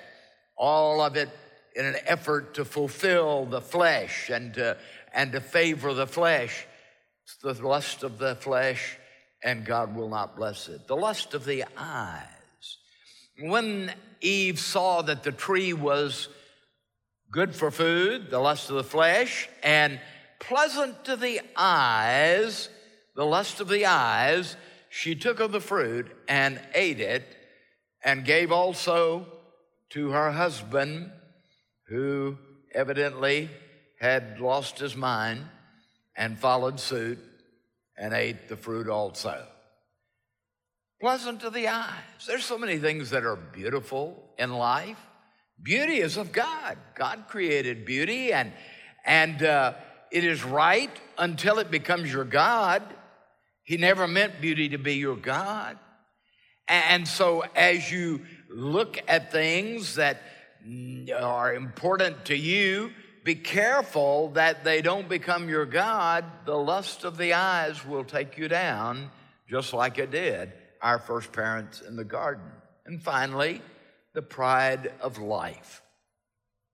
all 0.55 1.01
of 1.01 1.15
it 1.15 1.29
in 1.75 1.85
an 1.85 1.95
effort 2.05 2.55
to 2.55 2.65
fulfill 2.65 3.45
the 3.45 3.61
flesh 3.61 4.29
and 4.29 4.53
to, 4.55 4.77
and 5.13 5.31
to 5.31 5.41
favor 5.41 5.93
the 5.93 6.07
flesh. 6.07 6.65
It's 7.23 7.37
the 7.37 7.53
lust 7.65 8.03
of 8.03 8.17
the 8.17 8.35
flesh, 8.35 8.97
and 9.43 9.65
God 9.65 9.95
will 9.95 10.09
not 10.09 10.35
bless 10.35 10.67
it. 10.67 10.87
The 10.87 10.95
lust 10.95 11.33
of 11.33 11.45
the 11.45 11.65
eyes. 11.77 12.77
When 13.39 13.93
Eve 14.19 14.59
saw 14.59 15.01
that 15.03 15.23
the 15.23 15.31
tree 15.31 15.73
was 15.73 16.27
good 17.31 17.55
for 17.55 17.71
food, 17.71 18.29
the 18.29 18.39
lust 18.39 18.69
of 18.69 18.75
the 18.75 18.83
flesh, 18.83 19.49
and 19.63 19.99
pleasant 20.39 21.05
to 21.05 21.15
the 21.15 21.41
eyes, 21.55 22.69
the 23.15 23.25
lust 23.25 23.61
of 23.61 23.69
the 23.69 23.85
eyes, 23.85 24.57
she 24.89 25.15
took 25.15 25.39
of 25.39 25.53
the 25.53 25.61
fruit 25.61 26.11
and 26.27 26.59
ate 26.75 26.99
it, 26.99 27.23
and 28.03 28.25
gave 28.25 28.51
also 28.51 29.25
to 29.91 30.09
her 30.09 30.31
husband 30.31 31.11
who 31.91 32.37
evidently 32.73 33.49
had 33.99 34.39
lost 34.39 34.79
his 34.79 34.95
mind 34.95 35.43
and 36.15 36.39
followed 36.39 36.79
suit 36.79 37.19
and 37.97 38.13
ate 38.13 38.47
the 38.47 38.55
fruit 38.55 38.87
also. 38.87 39.45
Pleasant 41.01 41.41
to 41.41 41.49
the 41.49 41.67
eyes. 41.67 42.25
There's 42.25 42.45
so 42.45 42.57
many 42.57 42.77
things 42.77 43.09
that 43.09 43.25
are 43.25 43.35
beautiful 43.35 44.23
in 44.37 44.53
life. 44.53 44.99
Beauty 45.61 45.97
is 45.97 46.15
of 46.15 46.31
God. 46.31 46.77
God 46.95 47.25
created 47.27 47.85
beauty, 47.85 48.31
and 48.31 48.53
and 49.05 49.43
uh, 49.43 49.73
it 50.11 50.23
is 50.23 50.43
right 50.43 50.91
until 51.17 51.59
it 51.59 51.69
becomes 51.69 52.11
your 52.11 52.23
God. 52.23 52.81
He 53.63 53.77
never 53.77 54.07
meant 54.07 54.41
beauty 54.41 54.69
to 54.69 54.77
be 54.77 54.95
your 54.95 55.17
God. 55.17 55.77
And 56.67 57.07
so, 57.07 57.43
as 57.55 57.91
you 57.91 58.21
look 58.49 58.97
at 59.07 59.31
things 59.31 59.95
that 59.95 60.21
are 61.15 61.53
important 61.53 62.25
to 62.25 62.35
you, 62.35 62.91
be 63.23 63.35
careful 63.35 64.29
that 64.29 64.63
they 64.63 64.81
don't 64.81 65.07
become 65.07 65.47
your 65.47 65.65
God. 65.65 66.25
The 66.45 66.57
lust 66.57 67.03
of 67.03 67.17
the 67.17 67.33
eyes 67.33 67.85
will 67.85 68.03
take 68.03 68.37
you 68.37 68.47
down, 68.47 69.11
just 69.47 69.73
like 69.73 69.97
it 69.97 70.11
did 70.11 70.53
our 70.81 70.97
first 70.97 71.31
parents 71.31 71.81
in 71.81 71.95
the 71.95 72.03
garden. 72.03 72.51
And 72.85 73.01
finally, 73.01 73.61
the 74.13 74.21
pride 74.21 74.91
of 74.99 75.19
life. 75.19 75.81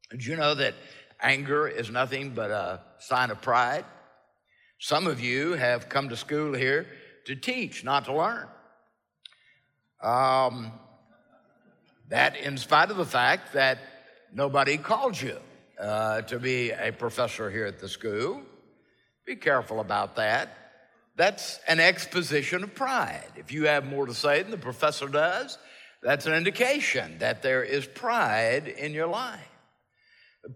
Did 0.10 0.26
you 0.26 0.38
know 0.38 0.56
that 0.56 0.74
anger 1.22 1.68
is 1.68 1.90
nothing 1.90 2.30
but 2.32 2.50
a 2.50 2.82
sign 3.00 3.30
of 3.32 3.42
pride? 3.42 3.84
Some 4.80 5.08
of 5.08 5.20
you 5.20 5.54
have 5.54 5.90
come 5.90 6.10
to 6.10 6.16
school 6.16 6.54
here 6.54 6.88
to 7.26 7.36
teach, 7.36 7.84
not 7.84 8.06
to 8.06 8.16
learn. 8.16 8.48
Um, 10.02 10.72
that, 12.10 12.38
in 12.38 12.58
spite 12.58 12.92
of 12.92 12.98
the 12.98 13.06
fact 13.06 13.54
that 13.54 13.80
nobody 14.34 14.78
called 14.78 15.20
you 15.20 15.38
uh, 15.80 16.22
to 16.24 16.40
be 16.40 16.72
a 16.72 16.92
professor 16.92 17.50
here 17.50 17.66
at 17.66 17.80
the 17.80 17.90
school, 17.90 18.42
be 19.26 19.36
careful 19.36 19.80
about 19.80 20.16
that. 20.16 20.56
That's 21.16 21.60
an 21.68 21.80
exposition 21.80 22.64
of 22.64 22.76
pride. 22.76 23.32
If 23.36 23.52
you 23.52 23.66
have 23.66 23.86
more 23.86 24.06
to 24.06 24.14
say 24.14 24.42
than 24.42 24.52
the 24.52 24.58
professor 24.58 25.08
does, 25.08 25.58
that's 26.02 26.28
an 26.28 26.34
indication 26.34 27.18
that 27.20 27.42
there 27.42 27.64
is 27.64 27.86
pride 27.86 28.68
in 28.68 28.94
your 28.94 29.08
life. 29.08 29.42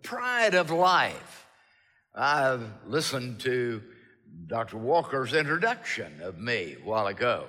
Pride 0.04 0.54
of 0.54 0.70
life. 0.70 1.48
I've 2.16 2.64
listened 2.86 3.40
to 3.42 3.82
Dr. 4.48 4.78
Walker's 4.78 5.34
introduction 5.34 6.22
of 6.22 6.38
me 6.38 6.78
a 6.80 6.86
while 6.86 7.08
ago, 7.08 7.48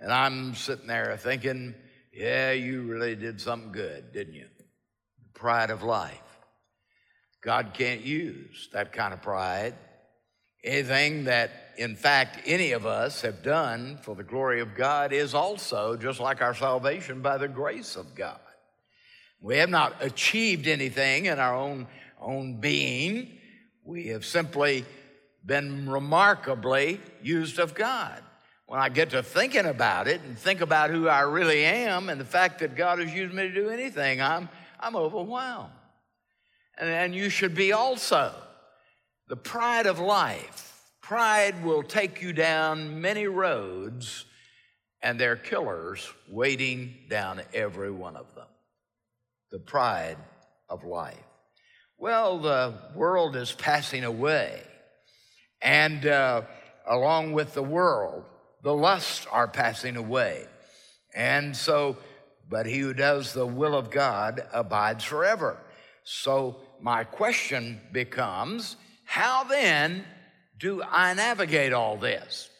and 0.00 0.12
I'm 0.12 0.54
sitting 0.54 0.86
there 0.86 1.16
thinking, 1.16 1.74
yeah, 2.12 2.52
you 2.52 2.82
really 2.82 3.14
did 3.16 3.40
something 3.40 3.72
good, 3.72 4.12
didn't 4.12 4.34
you? 4.34 4.46
The 5.22 5.38
pride 5.38 5.70
of 5.70 5.82
life. 5.82 6.18
God 7.42 7.70
can't 7.74 8.02
use 8.02 8.68
that 8.72 8.92
kind 8.92 9.14
of 9.14 9.22
pride. 9.22 9.74
Anything 10.64 11.24
that 11.24 11.68
in 11.78 11.94
fact, 11.94 12.40
any 12.44 12.72
of 12.72 12.86
us 12.86 13.22
have 13.22 13.44
done 13.44 13.98
for 14.02 14.16
the 14.16 14.24
glory 14.24 14.60
of 14.60 14.74
God 14.74 15.12
is 15.12 15.32
also, 15.32 15.96
just 15.96 16.18
like 16.18 16.42
our 16.42 16.54
salvation, 16.54 17.22
by 17.22 17.38
the 17.38 17.46
grace 17.46 17.94
of 17.94 18.16
God. 18.16 18.40
We 19.40 19.58
have 19.58 19.70
not 19.70 19.94
achieved 20.00 20.66
anything 20.66 21.26
in 21.26 21.38
our 21.38 21.54
own, 21.54 21.86
own 22.20 22.58
being. 22.60 23.38
We 23.84 24.08
have 24.08 24.24
simply 24.24 24.84
been 25.46 25.88
remarkably 25.88 27.00
used 27.22 27.60
of 27.60 27.76
God. 27.76 28.24
When 28.68 28.80
I 28.80 28.90
get 28.90 29.10
to 29.10 29.22
thinking 29.22 29.64
about 29.64 30.08
it 30.08 30.20
and 30.20 30.38
think 30.38 30.60
about 30.60 30.90
who 30.90 31.08
I 31.08 31.20
really 31.20 31.64
am 31.64 32.10
and 32.10 32.20
the 32.20 32.24
fact 32.26 32.58
that 32.58 32.76
God 32.76 32.98
has 32.98 33.10
used 33.14 33.32
me 33.32 33.44
to 33.44 33.54
do 33.54 33.70
anything, 33.70 34.20
I'm, 34.20 34.50
I'm 34.78 34.94
overwhelmed. 34.94 35.72
And, 36.76 36.90
and 36.90 37.14
you 37.14 37.30
should 37.30 37.54
be 37.54 37.72
also. 37.72 38.34
The 39.28 39.36
pride 39.36 39.86
of 39.86 39.98
life. 39.98 40.82
Pride 41.00 41.64
will 41.64 41.82
take 41.82 42.20
you 42.20 42.34
down 42.34 43.00
many 43.00 43.26
roads, 43.26 44.26
and 45.00 45.18
there 45.18 45.32
are 45.32 45.36
killers 45.36 46.06
waiting 46.28 46.94
down 47.08 47.40
every 47.54 47.90
one 47.90 48.16
of 48.16 48.34
them. 48.34 48.48
The 49.50 49.60
pride 49.60 50.18
of 50.68 50.84
life. 50.84 51.16
Well, 51.96 52.38
the 52.38 52.74
world 52.94 53.34
is 53.34 53.50
passing 53.50 54.04
away, 54.04 54.60
and 55.62 56.04
uh, 56.04 56.42
along 56.86 57.32
with 57.32 57.54
the 57.54 57.62
world, 57.62 58.24
the 58.68 58.74
lusts 58.74 59.26
are 59.32 59.48
passing 59.48 59.96
away. 59.96 60.44
And 61.14 61.56
so, 61.56 61.96
but 62.50 62.66
he 62.66 62.80
who 62.80 62.92
does 62.92 63.32
the 63.32 63.46
will 63.46 63.74
of 63.74 63.90
God 63.90 64.46
abides 64.52 65.04
forever. 65.04 65.56
So, 66.04 66.56
my 66.78 67.04
question 67.04 67.80
becomes 67.92 68.76
how 69.06 69.44
then 69.44 70.04
do 70.58 70.82
I 70.82 71.14
navigate 71.14 71.72
all 71.72 71.96
this? 71.96 72.50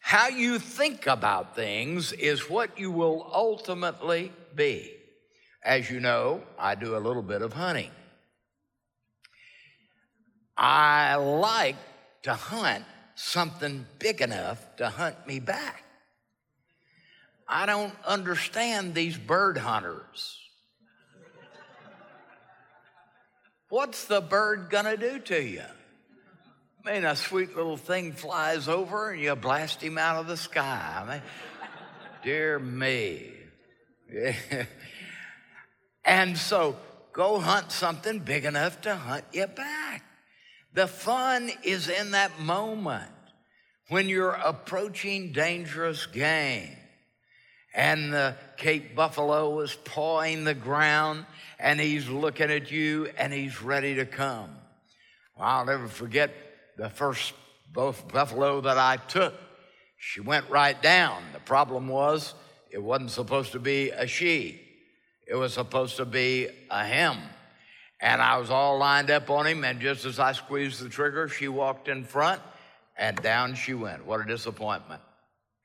How 0.00 0.28
you 0.28 0.58
think 0.58 1.06
about 1.06 1.54
things 1.54 2.12
is 2.14 2.48
what 2.48 2.78
you 2.78 2.90
will 2.90 3.30
ultimately 3.30 4.32
be. 4.54 4.90
As 5.62 5.90
you 5.90 6.00
know, 6.00 6.44
I 6.58 6.76
do 6.76 6.96
a 6.96 7.04
little 7.06 7.22
bit 7.22 7.42
of 7.42 7.52
hunting. 7.52 7.90
I 10.56 11.16
like 11.16 11.76
to 12.22 12.32
hunt 12.32 12.86
something 13.18 13.84
big 13.98 14.20
enough 14.20 14.64
to 14.76 14.88
hunt 14.88 15.26
me 15.26 15.40
back. 15.40 15.82
I 17.48 17.66
don't 17.66 17.92
understand 18.06 18.94
these 18.94 19.18
bird 19.18 19.58
hunters. 19.58 20.38
What's 23.70 24.04
the 24.04 24.20
bird 24.20 24.68
gonna 24.70 24.96
do 24.96 25.18
to 25.18 25.42
you? 25.42 25.64
I 26.86 26.92
mean, 26.92 27.04
a 27.04 27.16
sweet 27.16 27.56
little 27.56 27.76
thing 27.76 28.12
flies 28.12 28.68
over 28.68 29.10
and 29.10 29.20
you 29.20 29.34
blast 29.34 29.82
him 29.82 29.98
out 29.98 30.20
of 30.20 30.28
the 30.28 30.36
sky. 30.36 31.02
I 31.02 31.12
mean, 31.12 31.22
dear 32.22 32.58
me. 32.58 33.32
and 36.04 36.38
so 36.38 36.76
go 37.12 37.40
hunt 37.40 37.72
something 37.72 38.20
big 38.20 38.44
enough 38.44 38.80
to 38.82 38.94
hunt 38.94 39.24
you 39.32 39.48
back. 39.48 39.77
The 40.78 40.86
fun 40.86 41.50
is 41.64 41.88
in 41.88 42.12
that 42.12 42.38
moment 42.38 43.10
when 43.88 44.08
you're 44.08 44.30
approaching 44.30 45.32
dangerous 45.32 46.06
game. 46.06 46.70
And 47.74 48.12
the 48.12 48.36
Cape 48.58 48.94
Buffalo 48.94 49.58
is 49.58 49.74
pawing 49.74 50.44
the 50.44 50.54
ground 50.54 51.26
and 51.58 51.80
he's 51.80 52.08
looking 52.08 52.52
at 52.52 52.70
you 52.70 53.10
and 53.18 53.32
he's 53.32 53.60
ready 53.60 53.96
to 53.96 54.06
come. 54.06 54.50
Well, 55.36 55.48
I'll 55.48 55.64
never 55.64 55.88
forget 55.88 56.30
the 56.76 56.88
first 56.88 57.32
buffalo 57.72 58.60
that 58.60 58.78
I 58.78 58.98
took. 58.98 59.34
She 59.96 60.20
went 60.20 60.48
right 60.48 60.80
down. 60.80 61.24
The 61.32 61.40
problem 61.40 61.88
was 61.88 62.34
it 62.70 62.80
wasn't 62.80 63.10
supposed 63.10 63.50
to 63.50 63.58
be 63.58 63.90
a 63.90 64.06
she, 64.06 64.60
it 65.26 65.34
was 65.34 65.54
supposed 65.54 65.96
to 65.96 66.04
be 66.04 66.46
a 66.70 66.84
him. 66.84 67.16
And 68.00 68.22
I 68.22 68.38
was 68.38 68.50
all 68.50 68.78
lined 68.78 69.10
up 69.10 69.28
on 69.28 69.46
him, 69.46 69.64
and 69.64 69.80
just 69.80 70.04
as 70.04 70.18
I 70.18 70.32
squeezed 70.32 70.82
the 70.82 70.88
trigger, 70.88 71.28
she 71.28 71.48
walked 71.48 71.88
in 71.88 72.04
front, 72.04 72.40
and 72.96 73.20
down 73.20 73.54
she 73.54 73.74
went. 73.74 74.06
What 74.06 74.20
a 74.20 74.24
disappointment. 74.24 75.00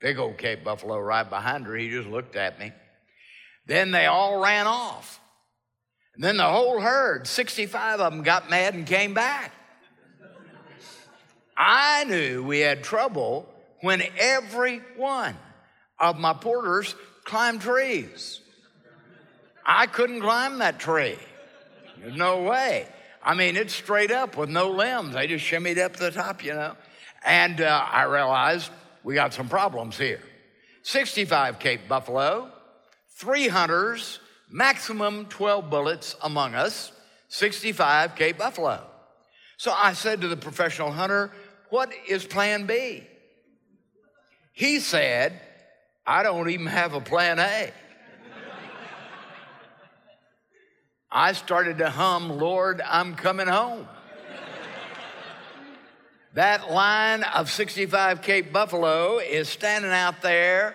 Big 0.00 0.18
old 0.18 0.36
Cape 0.36 0.64
Buffalo 0.64 0.98
right 0.98 1.28
behind 1.28 1.66
her. 1.66 1.76
He 1.76 1.90
just 1.90 2.08
looked 2.08 2.36
at 2.36 2.58
me. 2.58 2.72
Then 3.66 3.92
they 3.92 4.06
all 4.06 4.42
ran 4.42 4.66
off. 4.66 5.20
And 6.14 6.22
then 6.22 6.36
the 6.36 6.44
whole 6.44 6.80
herd, 6.80 7.26
65 7.26 8.00
of 8.00 8.12
them, 8.12 8.22
got 8.22 8.50
mad 8.50 8.74
and 8.74 8.86
came 8.86 9.14
back. 9.14 9.52
I 11.56 12.04
knew 12.04 12.42
we 12.42 12.60
had 12.60 12.82
trouble 12.82 13.48
when 13.80 14.02
every 14.18 14.82
one 14.96 15.36
of 15.98 16.18
my 16.18 16.32
porters 16.32 16.94
climbed 17.24 17.60
trees. 17.60 18.40
I 19.64 19.86
couldn't 19.86 20.20
climb 20.20 20.58
that 20.58 20.78
tree. 20.78 21.16
There's 22.04 22.16
no 22.16 22.42
way. 22.42 22.86
I 23.22 23.32
mean, 23.32 23.56
it's 23.56 23.74
straight 23.74 24.10
up 24.10 24.36
with 24.36 24.50
no 24.50 24.70
limbs. 24.70 25.14
They 25.14 25.26
just 25.26 25.42
shimmied 25.42 25.82
up 25.82 25.94
to 25.94 26.02
the 26.02 26.10
top, 26.10 26.44
you 26.44 26.52
know. 26.52 26.76
And 27.24 27.62
uh, 27.62 27.86
I 27.90 28.02
realized 28.02 28.70
we 29.02 29.14
got 29.14 29.32
some 29.32 29.48
problems 29.48 29.96
here. 29.96 30.20
65 30.82 31.58
Cape 31.58 31.88
Buffalo, 31.88 32.52
three 33.16 33.48
hunters, 33.48 34.20
maximum 34.50 35.24
12 35.26 35.70
bullets 35.70 36.14
among 36.22 36.54
us, 36.54 36.92
65 37.28 38.16
Cape 38.16 38.36
Buffalo. 38.36 38.84
So 39.56 39.72
I 39.72 39.94
said 39.94 40.20
to 40.20 40.28
the 40.28 40.36
professional 40.36 40.92
hunter, 40.92 41.30
What 41.70 41.90
is 42.06 42.26
plan 42.26 42.66
B? 42.66 43.04
He 44.52 44.78
said, 44.78 45.40
I 46.06 46.22
don't 46.22 46.50
even 46.50 46.66
have 46.66 46.92
a 46.92 47.00
plan 47.00 47.38
A. 47.38 47.72
I 51.16 51.32
started 51.32 51.78
to 51.78 51.90
hum, 51.90 52.40
Lord, 52.40 52.80
I'm 52.84 53.14
coming 53.14 53.46
home. 53.46 53.86
that 56.32 56.72
line 56.72 57.22
of 57.22 57.48
65 57.52 58.20
Cape 58.20 58.52
Buffalo 58.52 59.18
is 59.18 59.48
standing 59.48 59.92
out 59.92 60.22
there 60.22 60.74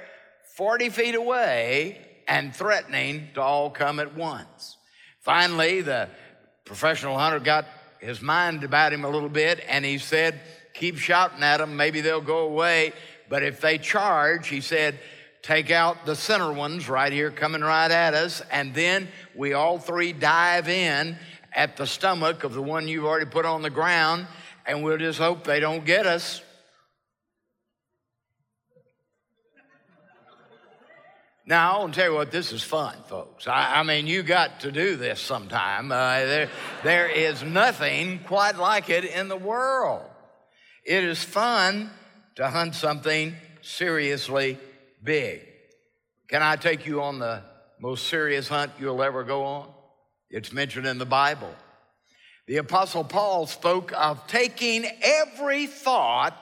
40 0.56 0.92
feet 0.92 1.16
away 1.16 2.08
and 2.26 2.56
threatening 2.56 3.28
to 3.34 3.42
all 3.42 3.70
come 3.70 4.00
at 4.00 4.16
once. 4.16 4.78
Finally, 5.20 5.82
the 5.82 6.08
professional 6.64 7.18
hunter 7.18 7.42
got 7.42 7.66
his 8.00 8.22
mind 8.22 8.64
about 8.64 8.94
him 8.94 9.04
a 9.04 9.10
little 9.10 9.28
bit 9.28 9.62
and 9.68 9.84
he 9.84 9.98
said, 9.98 10.40
Keep 10.74 11.00
shouting 11.00 11.44
at 11.44 11.58
them, 11.58 11.76
maybe 11.76 12.00
they'll 12.00 12.22
go 12.22 12.46
away. 12.46 12.94
But 13.28 13.44
if 13.44 13.60
they 13.60 13.78
charge, 13.78 14.48
he 14.48 14.62
said, 14.62 15.00
take 15.42 15.72
out 15.72 16.06
the 16.06 16.16
center 16.16 16.52
ones 16.52 16.90
right 16.90 17.12
here 17.12 17.32
coming 17.32 17.62
right 17.62 17.92
at 17.92 18.14
us, 18.14 18.42
and 18.52 18.74
then 18.74 19.08
we 19.36 19.54
all 19.54 19.80
three 19.80 20.14
dive 20.14 20.68
in 20.68 21.18
at 21.54 21.78
the 21.78 21.88
stomach 21.88 22.44
of 22.44 22.54
the 22.54 22.62
one 22.62 22.88
you've 22.88 23.06
already 23.06 23.26
put 23.26 23.46
on 23.46 23.62
the 23.62 23.70
ground, 23.70 24.28
and 24.66 24.84
we'll 24.84 24.98
just 24.98 25.20
hope 25.20 25.44
they 25.44 25.60
don't 25.60 25.86
get 25.86 26.06
us. 26.06 26.42
Now, 31.46 31.78
I 31.78 31.80
want 31.80 31.96
to 31.96 32.00
tell 32.00 32.12
you 32.12 32.16
what, 32.16 32.30
this 32.30 32.52
is 32.52 32.62
fun, 32.62 32.96
folks. 33.08 33.48
I, 33.48 33.80
I 33.80 33.84
mean, 33.84 34.06
you 34.06 34.22
got 34.22 34.60
to 34.60 34.72
do 34.72 34.96
this 34.96 35.20
sometime. 35.20 35.92
Uh, 35.92 36.20
there, 36.20 36.50
there 36.84 37.10
is 37.10 37.42
nothing 37.42 38.20
quite 38.28 38.58
like 38.58 38.92
it 38.92 39.04
in 39.04 39.30
the 39.30 39.36
world. 39.36 40.04
It 40.86 41.04
is 41.04 41.24
fun 41.24 41.90
to 42.36 42.50
hunt 42.50 42.76
something 42.76 43.34
seriously 43.62 44.60
big. 45.04 45.42
Can 46.28 46.44
I 46.44 46.56
take 46.56 46.86
you 46.86 47.02
on 47.02 47.20
the 47.20 47.44
most 47.80 48.08
serious 48.08 48.48
hunt 48.48 48.72
you'll 48.80 49.02
ever 49.02 49.24
go 49.24 49.44
on? 49.44 49.70
It's 50.30 50.54
mentioned 50.54 50.86
in 50.86 50.98
the 50.98 51.06
Bible. 51.06 51.54
The 52.48 52.58
Apostle 52.58 53.04
Paul 53.04 53.48
spoke 53.48 53.92
of 53.96 54.26
taking 54.28 54.86
every 55.02 55.68
thought 55.68 56.36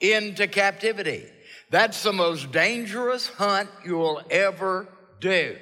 into 0.00 0.46
captivity. 0.46 1.26
That's 1.70 2.02
the 2.02 2.12
most 2.12 2.52
dangerous 2.52 3.28
hunt 3.28 3.68
you'll 3.84 4.22
ever 4.30 4.88
do. 5.20 5.56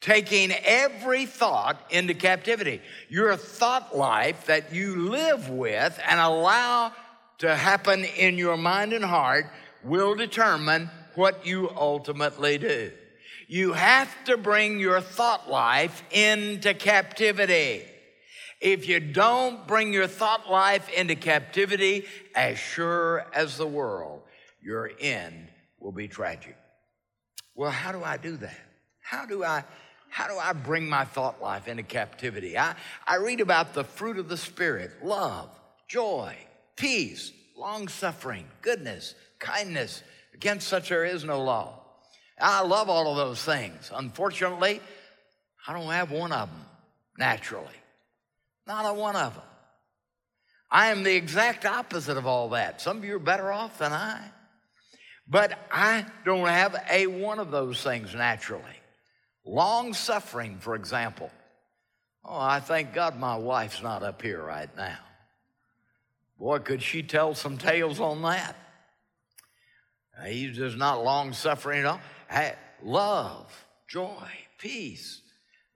Taking 0.00 0.52
every 0.52 1.26
thought 1.26 1.80
into 1.90 2.14
captivity. 2.14 2.80
Your 3.08 3.36
thought 3.36 3.96
life 3.96 4.46
that 4.46 4.72
you 4.72 5.08
live 5.08 5.48
with 5.48 5.98
and 6.08 6.20
allow 6.20 6.92
to 7.38 7.54
happen 7.54 8.04
in 8.04 8.38
your 8.38 8.56
mind 8.56 8.92
and 8.92 9.04
heart 9.04 9.46
will 9.82 10.14
determine 10.14 10.90
what 11.18 11.44
you 11.44 11.68
ultimately 11.76 12.56
do. 12.56 12.92
You 13.48 13.72
have 13.72 14.24
to 14.24 14.36
bring 14.36 14.78
your 14.78 15.00
thought 15.00 15.50
life 15.50 16.02
into 16.10 16.72
captivity. 16.72 17.82
If 18.60 18.88
you 18.88 19.00
don't 19.00 19.66
bring 19.66 19.92
your 19.92 20.06
thought 20.06 20.50
life 20.50 20.88
into 20.90 21.16
captivity, 21.16 22.06
as 22.34 22.58
sure 22.58 23.26
as 23.34 23.56
the 23.56 23.66
world, 23.66 24.22
your 24.62 24.90
end 25.00 25.48
will 25.80 25.92
be 25.92 26.08
tragic. 26.08 26.56
Well, 27.54 27.70
how 27.70 27.92
do 27.92 28.02
I 28.04 28.16
do 28.16 28.36
that? 28.36 28.60
How 29.00 29.26
do 29.26 29.42
I 29.42 29.64
how 30.10 30.26
do 30.26 30.38
I 30.38 30.54
bring 30.54 30.88
my 30.88 31.04
thought 31.04 31.42
life 31.42 31.68
into 31.68 31.82
captivity? 31.82 32.56
I, 32.56 32.74
I 33.06 33.16
read 33.16 33.40
about 33.40 33.74
the 33.74 33.84
fruit 33.84 34.18
of 34.18 34.28
the 34.28 34.38
Spirit 34.38 35.04
love, 35.04 35.50
joy, 35.86 36.34
peace, 36.76 37.32
long 37.56 37.88
suffering, 37.88 38.46
goodness, 38.62 39.14
kindness. 39.38 40.02
Against 40.38 40.68
such 40.68 40.90
there 40.90 41.04
is 41.04 41.24
no 41.24 41.42
law. 41.42 41.80
I 42.40 42.62
love 42.62 42.88
all 42.88 43.10
of 43.10 43.16
those 43.16 43.42
things. 43.42 43.90
Unfortunately, 43.92 44.80
I 45.66 45.72
don't 45.72 45.90
have 45.90 46.12
one 46.12 46.30
of 46.30 46.48
them 46.48 46.64
naturally. 47.18 47.66
Not 48.64 48.86
a 48.86 48.94
one 48.94 49.16
of 49.16 49.34
them. 49.34 49.42
I 50.70 50.92
am 50.92 51.02
the 51.02 51.16
exact 51.16 51.66
opposite 51.66 52.16
of 52.16 52.28
all 52.28 52.50
that. 52.50 52.80
Some 52.80 52.98
of 52.98 53.04
you 53.04 53.16
are 53.16 53.18
better 53.18 53.50
off 53.50 53.78
than 53.78 53.92
I. 53.92 54.30
But 55.26 55.58
I 55.72 56.06
don't 56.24 56.46
have 56.46 56.76
a 56.88 57.08
one 57.08 57.40
of 57.40 57.50
those 57.50 57.82
things 57.82 58.14
naturally. 58.14 58.62
Long 59.44 59.92
suffering, 59.92 60.58
for 60.60 60.76
example. 60.76 61.32
Oh, 62.24 62.38
I 62.38 62.60
thank 62.60 62.94
God 62.94 63.18
my 63.18 63.34
wife's 63.34 63.82
not 63.82 64.04
up 64.04 64.22
here 64.22 64.40
right 64.40 64.70
now. 64.76 64.98
Boy, 66.38 66.60
could 66.60 66.80
she 66.80 67.02
tell 67.02 67.34
some 67.34 67.58
tales 67.58 67.98
on 67.98 68.22
that. 68.22 68.54
He's 70.26 70.56
just 70.56 70.76
not 70.76 71.04
long 71.04 71.32
suffering 71.32 71.80
at 71.80 71.86
all. 71.86 72.00
Love, 72.82 73.66
joy, 73.88 74.28
peace. 74.58 75.20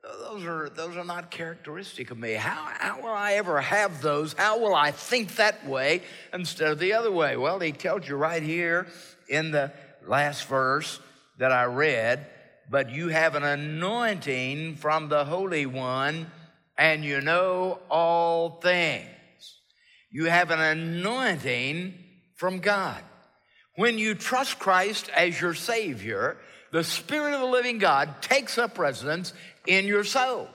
Those 0.03 0.45
are, 0.45 0.69
those 0.69 0.97
are 0.97 1.05
not 1.05 1.31
characteristic 1.31 2.11
of 2.11 2.19
me. 2.19 2.33
How, 2.33 2.69
how 2.79 3.01
will 3.01 3.13
I 3.13 3.35
ever 3.35 3.61
have 3.61 4.03
those? 4.03 4.33
How 4.33 4.59
will 4.59 4.75
I 4.75 4.91
think 4.91 5.37
that 5.37 5.67
way 5.67 6.03
instead 6.33 6.73
of 6.73 6.79
the 6.81 6.93
other 6.93 7.13
way? 7.13 7.37
Well, 7.37 7.61
he 7.61 7.71
tells 7.71 8.09
you 8.09 8.17
right 8.17 8.43
here 8.43 8.89
in 9.29 9.53
the 9.53 9.73
last 10.07 10.47
verse 10.47 10.99
that 11.39 11.53
I 11.53 11.65
read, 11.65 12.27
but 12.69 12.91
you 12.91 13.09
have 13.09 13.37
an 13.37 13.45
anointing 13.45 14.77
from 14.77 15.09
the 15.09 15.25
Holy 15.25 15.67
One, 15.67 16.31
and 16.77 17.05
you 17.05 17.21
know 17.21 17.79
all 17.89 18.61
things. 18.61 19.07
You 20.11 20.27
have 20.27 20.51
an 20.51 20.61
anointing 20.61 21.95
from 22.35 22.59
God. 22.59 23.03
When 23.77 23.99
you 23.99 24.15
trust 24.15 24.59
Christ 24.59 25.09
as 25.11 25.41
your 25.41 25.55
Savior, 25.55 26.37
the 26.71 26.85
Spirit 26.85 27.35
of 27.35 27.41
the 27.41 27.47
living 27.47 27.79
God 27.79 28.21
takes 28.21 28.59
up 28.59 28.79
residence 28.79 29.33
in 29.67 29.87
your 29.87 30.05
soul. 30.05 30.49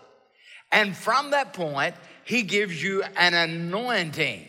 And 0.72 0.96
from 0.96 1.32
that 1.32 1.54
point, 1.54 1.96
He 2.24 2.44
gives 2.44 2.82
you 2.82 3.04
an 3.16 3.34
anointing. 3.34 4.46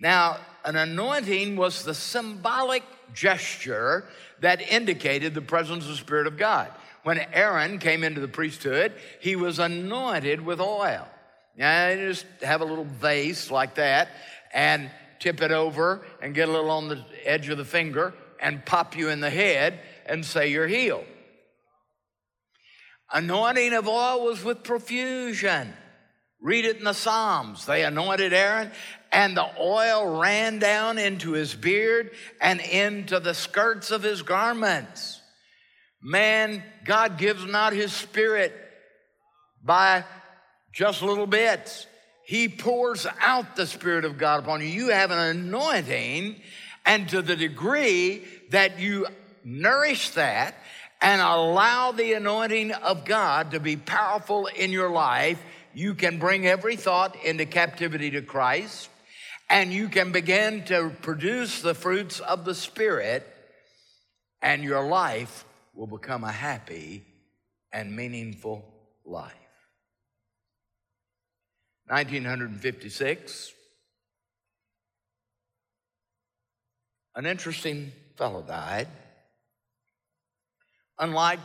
Now, 0.00 0.38
an 0.64 0.76
anointing 0.76 1.56
was 1.56 1.84
the 1.84 1.94
symbolic 1.94 2.82
gesture 3.14 4.04
that 4.40 4.60
indicated 4.60 5.34
the 5.34 5.40
presence 5.40 5.84
of 5.84 5.90
the 5.90 5.96
Spirit 5.96 6.26
of 6.26 6.36
God. 6.36 6.70
When 7.04 7.18
Aaron 7.32 7.78
came 7.78 8.04
into 8.04 8.20
the 8.20 8.28
priesthood, 8.28 8.92
he 9.20 9.34
was 9.34 9.58
anointed 9.58 10.40
with 10.40 10.60
oil. 10.60 11.06
Now, 11.56 11.88
you 11.88 12.08
just 12.08 12.26
have 12.42 12.60
a 12.60 12.64
little 12.64 12.84
vase 12.84 13.50
like 13.50 13.74
that 13.74 14.08
and 14.52 14.90
tip 15.22 15.40
it 15.40 15.52
over 15.52 16.04
and 16.20 16.34
get 16.34 16.48
a 16.48 16.52
little 16.52 16.70
on 16.70 16.88
the 16.88 17.04
edge 17.24 17.48
of 17.48 17.56
the 17.56 17.64
finger 17.64 18.12
and 18.40 18.66
pop 18.66 18.96
you 18.96 19.08
in 19.08 19.20
the 19.20 19.30
head 19.30 19.78
and 20.04 20.24
say 20.26 20.48
you're 20.48 20.66
healed. 20.66 21.04
Anointing 23.12 23.72
of 23.72 23.86
oil 23.86 24.24
was 24.24 24.42
with 24.42 24.64
profusion. 24.64 25.72
Read 26.40 26.64
it 26.64 26.78
in 26.78 26.84
the 26.84 26.92
Psalms. 26.92 27.66
They 27.66 27.84
anointed 27.84 28.32
Aaron, 28.32 28.72
and 29.12 29.36
the 29.36 29.48
oil 29.60 30.18
ran 30.18 30.58
down 30.58 30.98
into 30.98 31.32
his 31.32 31.54
beard 31.54 32.10
and 32.40 32.60
into 32.60 33.20
the 33.20 33.34
skirts 33.34 33.92
of 33.92 34.02
his 34.02 34.22
garments. 34.22 35.20
Man, 36.02 36.64
God 36.84 37.16
gives 37.16 37.44
not 37.44 37.74
his 37.74 37.92
spirit 37.92 38.52
by 39.62 40.04
just 40.72 41.00
little 41.00 41.28
bits. 41.28 41.86
He 42.32 42.48
pours 42.48 43.06
out 43.20 43.56
the 43.56 43.66
Spirit 43.66 44.06
of 44.06 44.16
God 44.16 44.40
upon 44.40 44.62
you. 44.62 44.66
You 44.66 44.88
have 44.88 45.10
an 45.10 45.18
anointing, 45.18 46.40
and 46.86 47.06
to 47.10 47.20
the 47.20 47.36
degree 47.36 48.24
that 48.48 48.78
you 48.78 49.06
nourish 49.44 50.08
that 50.12 50.54
and 51.02 51.20
allow 51.20 51.92
the 51.92 52.14
anointing 52.14 52.72
of 52.72 53.04
God 53.04 53.50
to 53.50 53.60
be 53.60 53.76
powerful 53.76 54.46
in 54.46 54.70
your 54.70 54.88
life, 54.88 55.42
you 55.74 55.94
can 55.94 56.18
bring 56.18 56.46
every 56.46 56.76
thought 56.76 57.22
into 57.22 57.44
captivity 57.44 58.12
to 58.12 58.22
Christ 58.22 58.88
and 59.50 59.70
you 59.70 59.90
can 59.90 60.10
begin 60.10 60.64
to 60.64 60.90
produce 61.02 61.60
the 61.60 61.74
fruits 61.74 62.18
of 62.18 62.46
the 62.46 62.54
Spirit, 62.54 63.26
and 64.40 64.64
your 64.64 64.88
life 64.88 65.44
will 65.74 65.86
become 65.86 66.24
a 66.24 66.32
happy 66.32 67.04
and 67.74 67.94
meaningful 67.94 68.64
life. 69.04 69.41
1956, 71.92 73.52
an 77.14 77.26
interesting 77.26 77.92
fellow 78.16 78.40
died. 78.40 78.88
Unlike 80.98 81.40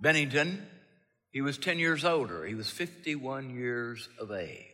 Bennington, 0.00 0.66
he 1.30 1.42
was 1.42 1.58
10 1.58 1.78
years 1.78 2.04
older. 2.04 2.44
He 2.44 2.56
was 2.56 2.70
51 2.70 3.54
years 3.54 4.08
of 4.18 4.32
age. 4.32 4.66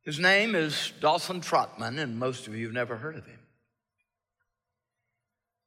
His 0.00 0.18
name 0.18 0.54
is 0.54 0.90
Dawson 0.98 1.42
Trotman, 1.42 1.98
and 1.98 2.18
most 2.18 2.46
of 2.46 2.56
you 2.56 2.64
have 2.64 2.74
never 2.74 2.96
heard 2.96 3.16
of 3.16 3.26
him. 3.26 3.40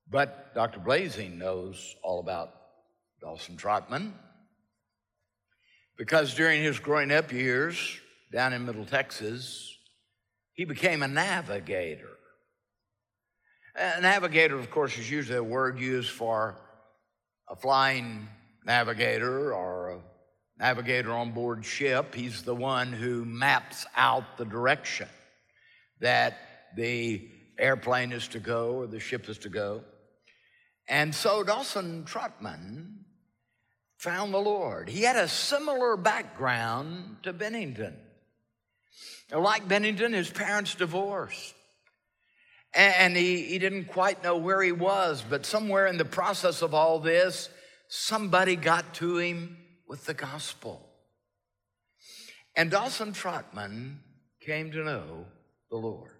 But 0.09 0.55
Dr. 0.55 0.79
Blaising 0.79 1.37
knows 1.37 1.95
all 2.01 2.19
about 2.19 2.55
Dawson 3.21 3.57
Trotman 3.57 4.15
because 5.97 6.33
during 6.35 6.61
his 6.61 6.79
growing 6.79 7.11
up 7.11 7.31
years 7.31 7.99
down 8.31 8.53
in 8.53 8.65
Middle 8.65 8.85
Texas, 8.85 9.75
he 10.53 10.65
became 10.65 11.03
a 11.03 11.07
navigator. 11.07 12.09
A 13.75 14.01
navigator, 14.01 14.57
of 14.57 14.71
course, 14.71 14.97
is 14.97 15.09
usually 15.09 15.37
a 15.37 15.43
word 15.43 15.79
used 15.79 16.09
for 16.09 16.55
a 17.49 17.55
flying 17.55 18.27
navigator 18.65 19.53
or 19.53 19.89
a 19.91 19.99
navigator 20.59 21.11
on 21.11 21.31
board 21.31 21.63
ship. 21.63 22.13
He's 22.15 22.43
the 22.43 22.55
one 22.55 22.91
who 22.91 23.23
maps 23.25 23.85
out 23.95 24.37
the 24.37 24.45
direction 24.45 25.07
that 25.99 26.37
the 26.75 27.27
airplane 27.57 28.11
is 28.11 28.27
to 28.29 28.39
go 28.39 28.75
or 28.75 28.87
the 28.87 28.99
ship 28.99 29.29
is 29.29 29.37
to 29.39 29.49
go. 29.49 29.83
And 30.87 31.13
so 31.13 31.43
Dawson 31.43 32.05
Trotman 32.05 32.96
found 33.97 34.33
the 34.33 34.39
Lord. 34.39 34.89
He 34.89 35.01
had 35.01 35.15
a 35.15 35.27
similar 35.27 35.97
background 35.97 37.17
to 37.23 37.33
Bennington. 37.33 37.95
Like 39.31 39.67
Bennington, 39.67 40.13
his 40.13 40.29
parents 40.29 40.75
divorced. 40.75 41.53
And 42.73 43.17
he, 43.17 43.43
he 43.43 43.59
didn't 43.59 43.85
quite 43.85 44.23
know 44.23 44.37
where 44.37 44.61
he 44.61 44.71
was, 44.71 45.23
but 45.27 45.45
somewhere 45.45 45.87
in 45.87 45.97
the 45.97 46.05
process 46.05 46.61
of 46.61 46.73
all 46.73 46.99
this, 46.99 47.49
somebody 47.89 48.55
got 48.55 48.93
to 48.95 49.17
him 49.17 49.57
with 49.87 50.05
the 50.05 50.13
gospel. 50.13 50.87
And 52.55 52.69
Dawson 52.69 53.13
Trotman 53.13 53.99
came 54.41 54.71
to 54.71 54.83
know 54.83 55.25
the 55.69 55.77
Lord. 55.77 56.11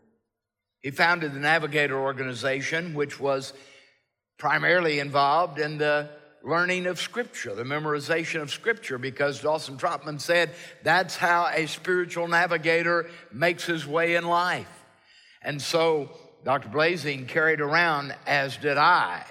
He 0.81 0.91
founded 0.91 1.33
the 1.33 1.39
Navigator 1.39 1.99
organization, 1.99 2.93
which 2.93 3.19
was 3.19 3.53
primarily 4.37 4.99
involved 4.99 5.59
in 5.59 5.77
the 5.77 6.09
learning 6.43 6.85
of 6.85 6.99
Scripture, 6.99 7.53
the 7.55 7.63
memorization 7.63 8.41
of 8.41 8.51
Scripture, 8.51 8.97
because 8.97 9.41
Dawson 9.41 9.77
Trotman 9.77 10.19
said 10.19 10.51
that's 10.83 11.15
how 11.15 11.47
a 11.53 11.67
spiritual 11.67 12.27
navigator 12.27 13.09
makes 13.31 13.65
his 13.65 13.85
way 13.85 14.15
in 14.15 14.25
life. 14.25 14.67
And 15.41 15.61
so 15.61 16.11
Dr. 16.43 16.69
Blaising 16.69 17.25
carried 17.25 17.61
around, 17.61 18.15
as 18.25 18.57
did 18.57 18.77
I, 18.77 19.23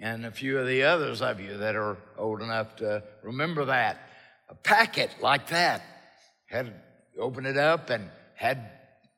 and 0.00 0.24
a 0.24 0.30
few 0.30 0.58
of 0.58 0.66
the 0.66 0.84
others 0.84 1.20
of 1.20 1.40
you 1.40 1.58
that 1.58 1.76
are 1.76 1.98
old 2.16 2.42
enough 2.42 2.76
to 2.76 3.02
remember 3.22 3.66
that. 3.66 4.08
A 4.48 4.54
packet 4.54 5.10
like 5.20 5.48
that 5.48 5.82
had 6.46 6.72
open 7.18 7.46
it 7.46 7.56
up 7.56 7.90
and 7.90 8.08
had 8.34 8.70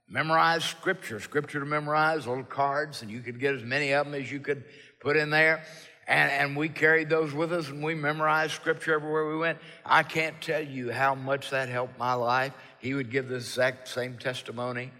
memorized 0.08 0.64
scripture, 0.64 1.20
scripture 1.20 1.60
to 1.60 1.66
memorize, 1.66 2.26
little 2.26 2.44
cards, 2.44 3.02
and 3.02 3.10
you 3.10 3.20
could 3.20 3.40
get 3.40 3.54
as 3.54 3.62
many 3.62 3.92
of 3.92 4.04
them 4.04 4.14
as 4.14 4.30
you 4.30 4.40
could 4.40 4.64
put 5.00 5.16
in 5.16 5.30
there. 5.30 5.64
And, 6.06 6.30
and 6.30 6.56
we 6.56 6.68
carried 6.68 7.08
those 7.08 7.32
with 7.32 7.52
us 7.52 7.68
and 7.68 7.82
we 7.82 7.94
memorized 7.94 8.54
scripture 8.54 8.94
everywhere 8.94 9.28
we 9.28 9.36
went. 9.36 9.58
I 9.84 10.02
can't 10.02 10.40
tell 10.40 10.62
you 10.62 10.90
how 10.90 11.14
much 11.14 11.50
that 11.50 11.68
helped 11.68 11.98
my 11.98 12.14
life. 12.14 12.52
He 12.78 12.94
would 12.94 13.10
give 13.10 13.28
the 13.28 13.36
exact 13.36 13.88
same 13.88 14.18
testimony. 14.18 14.90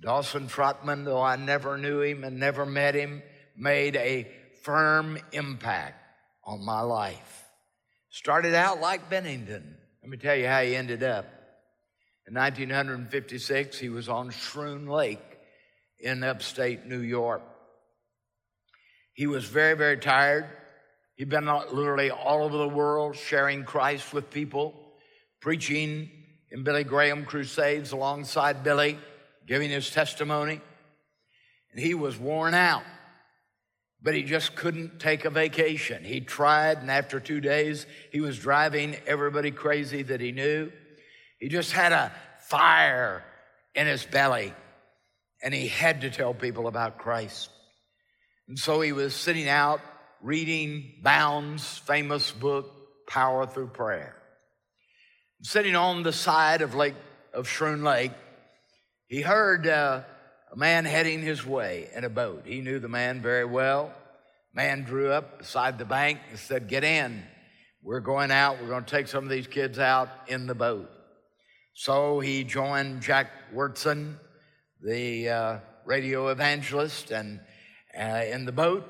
Dawson 0.00 0.46
Trotman, 0.46 1.04
though 1.04 1.20
I 1.20 1.36
never 1.36 1.76
knew 1.76 2.00
him 2.00 2.22
and 2.22 2.38
never 2.38 2.64
met 2.64 2.94
him, 2.94 3.22
made 3.56 3.96
a 3.96 4.30
firm 4.62 5.18
impact 5.32 6.00
on 6.44 6.64
my 6.64 6.82
life. 6.82 7.44
Started 8.10 8.54
out 8.54 8.80
like 8.80 9.10
Bennington. 9.10 9.76
Let 10.02 10.10
me 10.10 10.16
tell 10.16 10.36
you 10.36 10.46
how 10.46 10.62
he 10.62 10.76
ended 10.76 11.02
up. 11.02 11.26
In 12.28 12.34
1956, 12.34 13.78
he 13.78 13.88
was 13.88 14.08
on 14.08 14.30
Schroon 14.30 14.88
Lake 14.88 15.20
in 15.98 16.22
upstate 16.22 16.86
New 16.86 17.00
York. 17.00 17.42
He 19.18 19.26
was 19.26 19.46
very, 19.46 19.74
very 19.74 19.96
tired. 19.96 20.46
He'd 21.16 21.28
been 21.28 21.46
literally 21.72 22.12
all 22.12 22.44
over 22.44 22.56
the 22.56 22.68
world 22.68 23.16
sharing 23.16 23.64
Christ 23.64 24.14
with 24.14 24.30
people, 24.30 24.74
preaching 25.40 26.08
in 26.52 26.62
Billy 26.62 26.84
Graham 26.84 27.24
crusades 27.24 27.90
alongside 27.90 28.62
Billy, 28.62 28.96
giving 29.44 29.70
his 29.70 29.90
testimony, 29.90 30.60
and 31.72 31.80
he 31.80 31.94
was 31.94 32.16
worn 32.16 32.54
out. 32.54 32.84
But 34.00 34.14
he 34.14 34.22
just 34.22 34.54
couldn't 34.54 35.00
take 35.00 35.24
a 35.24 35.30
vacation. 35.30 36.04
He 36.04 36.20
tried, 36.20 36.78
and 36.78 36.88
after 36.88 37.18
two 37.18 37.40
days, 37.40 37.86
he 38.12 38.20
was 38.20 38.38
driving 38.38 38.94
everybody 39.04 39.50
crazy 39.50 40.04
that 40.04 40.20
he 40.20 40.30
knew. 40.30 40.70
He 41.40 41.48
just 41.48 41.72
had 41.72 41.90
a 41.90 42.12
fire 42.42 43.24
in 43.74 43.88
his 43.88 44.06
belly, 44.06 44.54
and 45.42 45.52
he 45.52 45.66
had 45.66 46.02
to 46.02 46.10
tell 46.10 46.34
people 46.34 46.68
about 46.68 46.98
Christ. 46.98 47.50
And 48.48 48.58
so 48.58 48.80
he 48.80 48.92
was 48.92 49.14
sitting 49.14 49.46
out 49.46 49.82
reading 50.22 50.94
Bounds' 51.02 51.76
famous 51.78 52.32
book, 52.32 53.06
Power 53.06 53.46
Through 53.46 53.68
Prayer. 53.68 54.16
Sitting 55.42 55.76
on 55.76 56.02
the 56.02 56.14
side 56.14 56.62
of 56.62 56.74
Lake 56.74 56.94
of 57.34 57.46
Schroon 57.46 57.84
Lake, 57.84 58.12
he 59.06 59.20
heard 59.20 59.66
uh, 59.66 60.02
a 60.50 60.56
man 60.56 60.86
heading 60.86 61.20
his 61.20 61.44
way 61.44 61.90
in 61.94 62.04
a 62.04 62.08
boat. 62.08 62.44
He 62.46 62.62
knew 62.62 62.78
the 62.78 62.88
man 62.88 63.20
very 63.20 63.44
well. 63.44 63.92
Man 64.54 64.82
drew 64.82 65.12
up 65.12 65.38
beside 65.38 65.78
the 65.78 65.84
bank 65.84 66.18
and 66.30 66.38
said, 66.38 66.68
"Get 66.68 66.84
in. 66.84 67.22
We're 67.82 68.00
going 68.00 68.30
out. 68.30 68.62
We're 68.62 68.68
going 68.68 68.84
to 68.84 68.90
take 68.90 69.08
some 69.08 69.24
of 69.24 69.30
these 69.30 69.46
kids 69.46 69.78
out 69.78 70.08
in 70.26 70.46
the 70.46 70.54
boat." 70.54 70.90
So 71.74 72.18
he 72.18 72.44
joined 72.44 73.02
Jack 73.02 73.30
Wyrtzen, 73.54 74.16
the 74.82 75.28
uh, 75.28 75.58
radio 75.84 76.28
evangelist, 76.28 77.10
and 77.10 77.40
uh, 77.98 78.22
in 78.30 78.44
the 78.44 78.52
boat, 78.52 78.88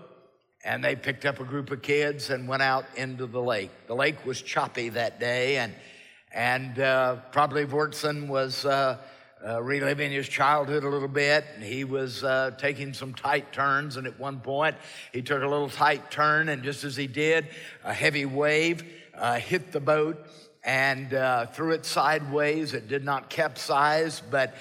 and 0.64 0.84
they 0.84 0.94
picked 0.94 1.24
up 1.24 1.40
a 1.40 1.44
group 1.44 1.70
of 1.70 1.82
kids 1.82 2.30
and 2.30 2.46
went 2.46 2.62
out 2.62 2.84
into 2.96 3.26
the 3.26 3.40
lake. 3.40 3.70
The 3.86 3.94
lake 3.94 4.26
was 4.26 4.42
choppy 4.42 4.90
that 4.90 5.18
day, 5.18 5.58
and 5.58 5.74
and 6.32 6.78
uh, 6.78 7.16
probably 7.32 7.64
Wyrtzen 7.64 8.28
was 8.28 8.66
uh, 8.66 8.98
uh, 9.46 9.62
reliving 9.62 10.12
his 10.12 10.28
childhood 10.28 10.84
a 10.84 10.88
little 10.88 11.08
bit. 11.08 11.46
And 11.54 11.64
he 11.64 11.84
was 11.84 12.22
uh, 12.22 12.50
taking 12.58 12.92
some 12.92 13.14
tight 13.14 13.50
turns, 13.50 13.96
and 13.96 14.06
at 14.06 14.18
one 14.20 14.40
point 14.40 14.76
he 15.12 15.22
took 15.22 15.42
a 15.42 15.48
little 15.48 15.70
tight 15.70 16.10
turn, 16.10 16.50
and 16.50 16.62
just 16.62 16.84
as 16.84 16.96
he 16.96 17.06
did, 17.06 17.48
a 17.82 17.94
heavy 17.94 18.26
wave 18.26 18.84
uh, 19.14 19.36
hit 19.36 19.72
the 19.72 19.80
boat 19.80 20.26
and 20.64 21.14
uh, 21.14 21.46
threw 21.46 21.70
it 21.70 21.86
sideways. 21.86 22.74
It 22.74 22.88
did 22.88 23.04
not 23.04 23.30
capsize, 23.30 24.20
but 24.30 24.54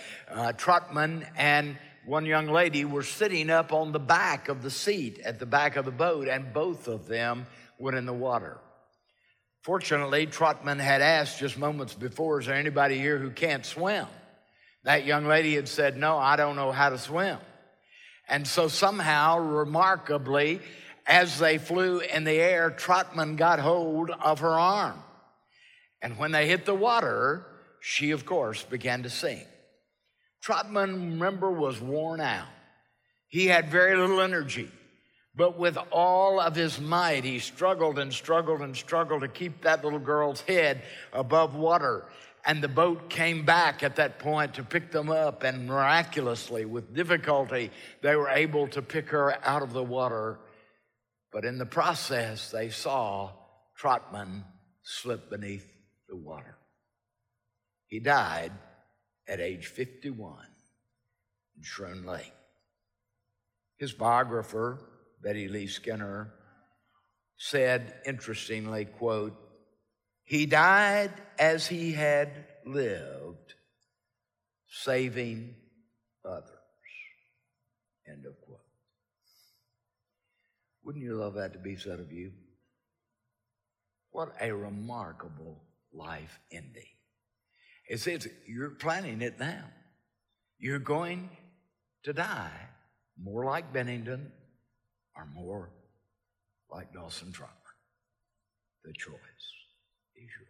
Trotman 0.56 1.28
and 1.36 1.76
one 2.08 2.26
young 2.26 2.48
lady 2.48 2.86
were 2.86 3.04
sitting 3.04 3.50
up 3.50 3.74
on 3.74 3.92
the 3.92 4.00
back 4.00 4.48
of 4.48 4.64
the 4.64 4.72
seat 4.72 5.20
at 5.26 5.40
the 5.40 5.46
back 5.46 5.76
of 5.76 5.84
the 5.84 5.92
boat, 5.92 6.30
and 6.30 6.54
both 6.54 6.88
of 6.88 7.06
them 7.06 7.46
went 7.78 7.98
in 7.98 8.06
the 8.06 8.14
water. 8.14 8.58
Fortunately, 9.62 10.26
Trotman 10.26 10.80
had 10.80 11.02
asked 11.02 11.40
just 11.40 11.58
moments 11.58 11.94
before, 11.94 12.40
Is 12.40 12.46
there 12.46 12.56
anybody 12.56 12.98
here 12.98 13.18
who 13.18 13.30
can't 13.30 13.66
swim? 13.66 14.08
That 14.86 15.06
young 15.06 15.26
lady 15.26 15.56
had 15.56 15.68
said, 15.68 15.98
No, 15.98 16.18
I 16.18 16.38
don't 16.38 16.56
know 16.56 16.72
how 16.72 16.92
to 16.92 16.98
swim. 16.98 17.40
And 18.30 18.48
so, 18.48 18.70
somehow, 18.70 19.40
remarkably, 19.40 20.62
as 21.06 21.40
they 21.40 21.58
flew 21.58 22.00
in 22.00 22.24
the 22.24 22.40
air, 22.40 22.70
Trotman 22.70 23.36
got 23.36 23.60
hold 23.60 24.12
of 24.12 24.40
her 24.40 24.58
arm. 24.58 25.04
And 26.02 26.18
when 26.18 26.32
they 26.32 26.48
hit 26.48 26.64
the 26.64 26.74
water, 26.74 27.46
she, 27.82 28.12
of 28.12 28.26
course, 28.26 28.64
began 28.64 29.04
to 29.04 29.10
sink. 29.10 29.46
Trotman, 30.48 31.12
remember, 31.12 31.52
was 31.52 31.82
worn 31.82 32.22
out. 32.22 32.48
He 33.28 33.48
had 33.48 33.70
very 33.70 33.98
little 33.98 34.22
energy, 34.22 34.72
but 35.36 35.60
with 35.60 35.78
all 35.92 36.40
of 36.40 36.56
his 36.56 36.80
might, 36.80 37.26
he 37.26 37.40
struggled 37.40 38.00
and 38.00 38.14
struggled 38.14 38.62
and 38.62 38.74
struggled 38.74 39.24
to 39.24 39.28
keep 39.28 39.64
that 39.64 39.84
little 39.84 40.00
girl's 40.00 40.40
head 40.40 40.84
above 41.12 41.54
water. 41.54 42.06
And 42.46 42.64
the 42.64 42.70
boat 42.70 43.10
came 43.10 43.44
back 43.44 43.84
at 43.84 43.98
that 43.98 44.20
point 44.20 44.54
to 44.54 44.64
pick 44.64 44.90
them 44.90 45.10
up, 45.10 45.44
and 45.44 45.68
miraculously, 45.68 46.64
with 46.64 46.96
difficulty, 46.96 47.70
they 48.02 48.16
were 48.16 48.30
able 48.30 48.70
to 48.70 48.82
pick 48.82 49.10
her 49.10 49.38
out 49.46 49.64
of 49.64 49.74
the 49.74 49.84
water. 49.84 50.40
But 51.34 51.44
in 51.44 51.58
the 51.58 51.66
process, 51.66 52.52
they 52.52 52.70
saw 52.70 53.34
Trotman 53.76 54.46
slip 54.82 55.30
beneath 55.30 55.68
the 56.08 56.16
water. 56.16 56.58
He 57.88 58.00
died 58.00 58.54
at 59.28 59.40
age 59.40 59.68
51 59.68 60.38
in 61.56 61.64
Schroon 61.64 62.06
Lake. 62.06 62.34
His 63.78 63.94
biographer, 63.94 64.80
Betty 65.22 65.48
Lee 65.48 65.68
Skinner, 65.68 66.34
said, 67.38 67.94
interestingly, 68.06 68.86
quote, 68.86 69.36
he 70.24 70.46
died 70.46 71.14
as 71.40 71.68
he 71.68 71.94
had 71.94 72.46
lived, 72.66 73.54
saving 74.68 75.56
others. 76.26 76.52
End 78.08 78.26
of 78.26 78.40
quote. 78.42 78.60
Wouldn't 80.84 81.04
you 81.04 81.16
love 81.16 81.36
that 81.36 81.54
to 81.54 81.60
be 81.60 81.76
said 81.76 82.00
of 82.00 82.12
you? 82.12 82.32
What 84.12 84.34
a 84.42 84.52
remarkable 84.52 85.62
life 85.94 86.40
ending. 86.52 86.97
It 87.88 88.00
says 88.00 88.28
you're 88.46 88.72
planning 88.72 89.22
it 89.22 89.40
now. 89.40 89.64
You're 90.60 90.80
going 90.80 91.30
to 92.04 92.14
die 92.14 92.52
more 93.22 93.46
like 93.46 93.72
Bennington 93.72 94.32
or 95.16 95.26
more 95.34 95.70
like 96.70 96.94
Dawson 96.94 97.32
Trotman. 97.32 97.54
The 98.84 98.94
choice 98.94 99.14
is 100.16 100.30
yours. 100.40 100.48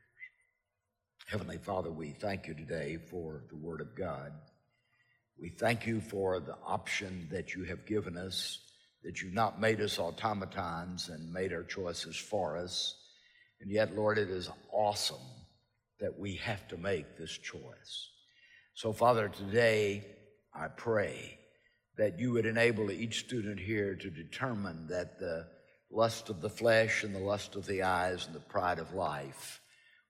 Heavenly 1.27 1.57
Father, 1.57 1.91
we 1.91 2.11
thank 2.11 2.47
you 2.47 2.53
today 2.53 2.97
for 3.09 3.43
the 3.49 3.55
Word 3.55 3.81
of 3.81 3.95
God. 3.95 4.31
We 5.39 5.49
thank 5.49 5.85
you 5.85 6.01
for 6.01 6.39
the 6.39 6.55
option 6.65 7.27
that 7.31 7.53
you 7.53 7.65
have 7.65 7.85
given 7.85 8.17
us, 8.17 8.59
that 9.03 9.21
you've 9.21 9.33
not 9.33 9.61
made 9.61 9.81
us 9.81 9.99
automatons 9.99 11.09
and 11.09 11.31
made 11.31 11.53
our 11.53 11.63
choices 11.63 12.15
for 12.15 12.57
us. 12.57 12.95
And 13.61 13.69
yet, 13.69 13.95
Lord, 13.95 14.17
it 14.17 14.29
is 14.29 14.49
awesome 14.71 15.17
that 15.99 16.17
we 16.17 16.35
have 16.35 16.67
to 16.67 16.77
make 16.77 17.17
this 17.17 17.35
choice. 17.37 18.09
So, 18.73 18.93
Father, 18.93 19.29
today 19.29 20.05
I 20.53 20.67
pray 20.67 21.39
that 21.97 22.19
you 22.19 22.33
would 22.33 22.45
enable 22.45 22.91
each 22.91 23.19
student 23.19 23.59
here 23.59 23.95
to 23.95 24.09
determine 24.09 24.87
that 24.87 25.17
the 25.17 25.47
lust 25.91 26.29
of 26.29 26.41
the 26.41 26.49
flesh 26.49 27.03
and 27.03 27.15
the 27.15 27.19
lust 27.19 27.55
of 27.55 27.65
the 27.65 27.83
eyes 27.83 28.27
and 28.27 28.35
the 28.35 28.39
pride 28.39 28.77
of 28.77 28.93
life 28.93 29.61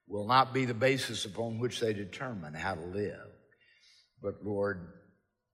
will 0.07 0.27
not 0.27 0.53
be 0.53 0.65
the 0.65 0.73
basis 0.73 1.25
upon 1.25 1.59
which 1.59 1.79
they 1.79 1.93
determine 1.93 2.53
how 2.53 2.75
to 2.75 2.85
live. 2.85 3.29
But, 4.21 4.43
Lord, 4.43 4.87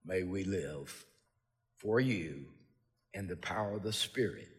may 0.06 0.24
we 0.24 0.44
live 0.44 1.06
for 1.78 2.00
you 2.00 2.46
in 3.14 3.28
the 3.28 3.36
power 3.36 3.76
of 3.76 3.84
the 3.84 3.94
Spirit. 3.94 4.50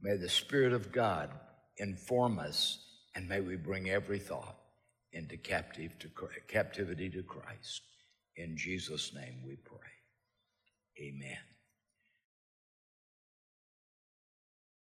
May 0.00 0.16
the 0.16 0.28
Spirit 0.28 0.72
of 0.72 0.92
God 0.92 1.30
inform 1.76 2.38
us, 2.38 2.78
and 3.14 3.28
may 3.28 3.40
we 3.40 3.56
bring 3.56 3.90
every 3.90 4.18
thought 4.18 4.56
into 5.16 5.36
captive 5.38 5.98
to, 5.98 6.08
captivity 6.46 7.08
to 7.10 7.22
Christ. 7.22 7.82
In 8.36 8.56
Jesus' 8.56 9.14
name 9.14 9.40
we 9.44 9.56
pray. 9.56 9.78
Amen. 11.00 11.55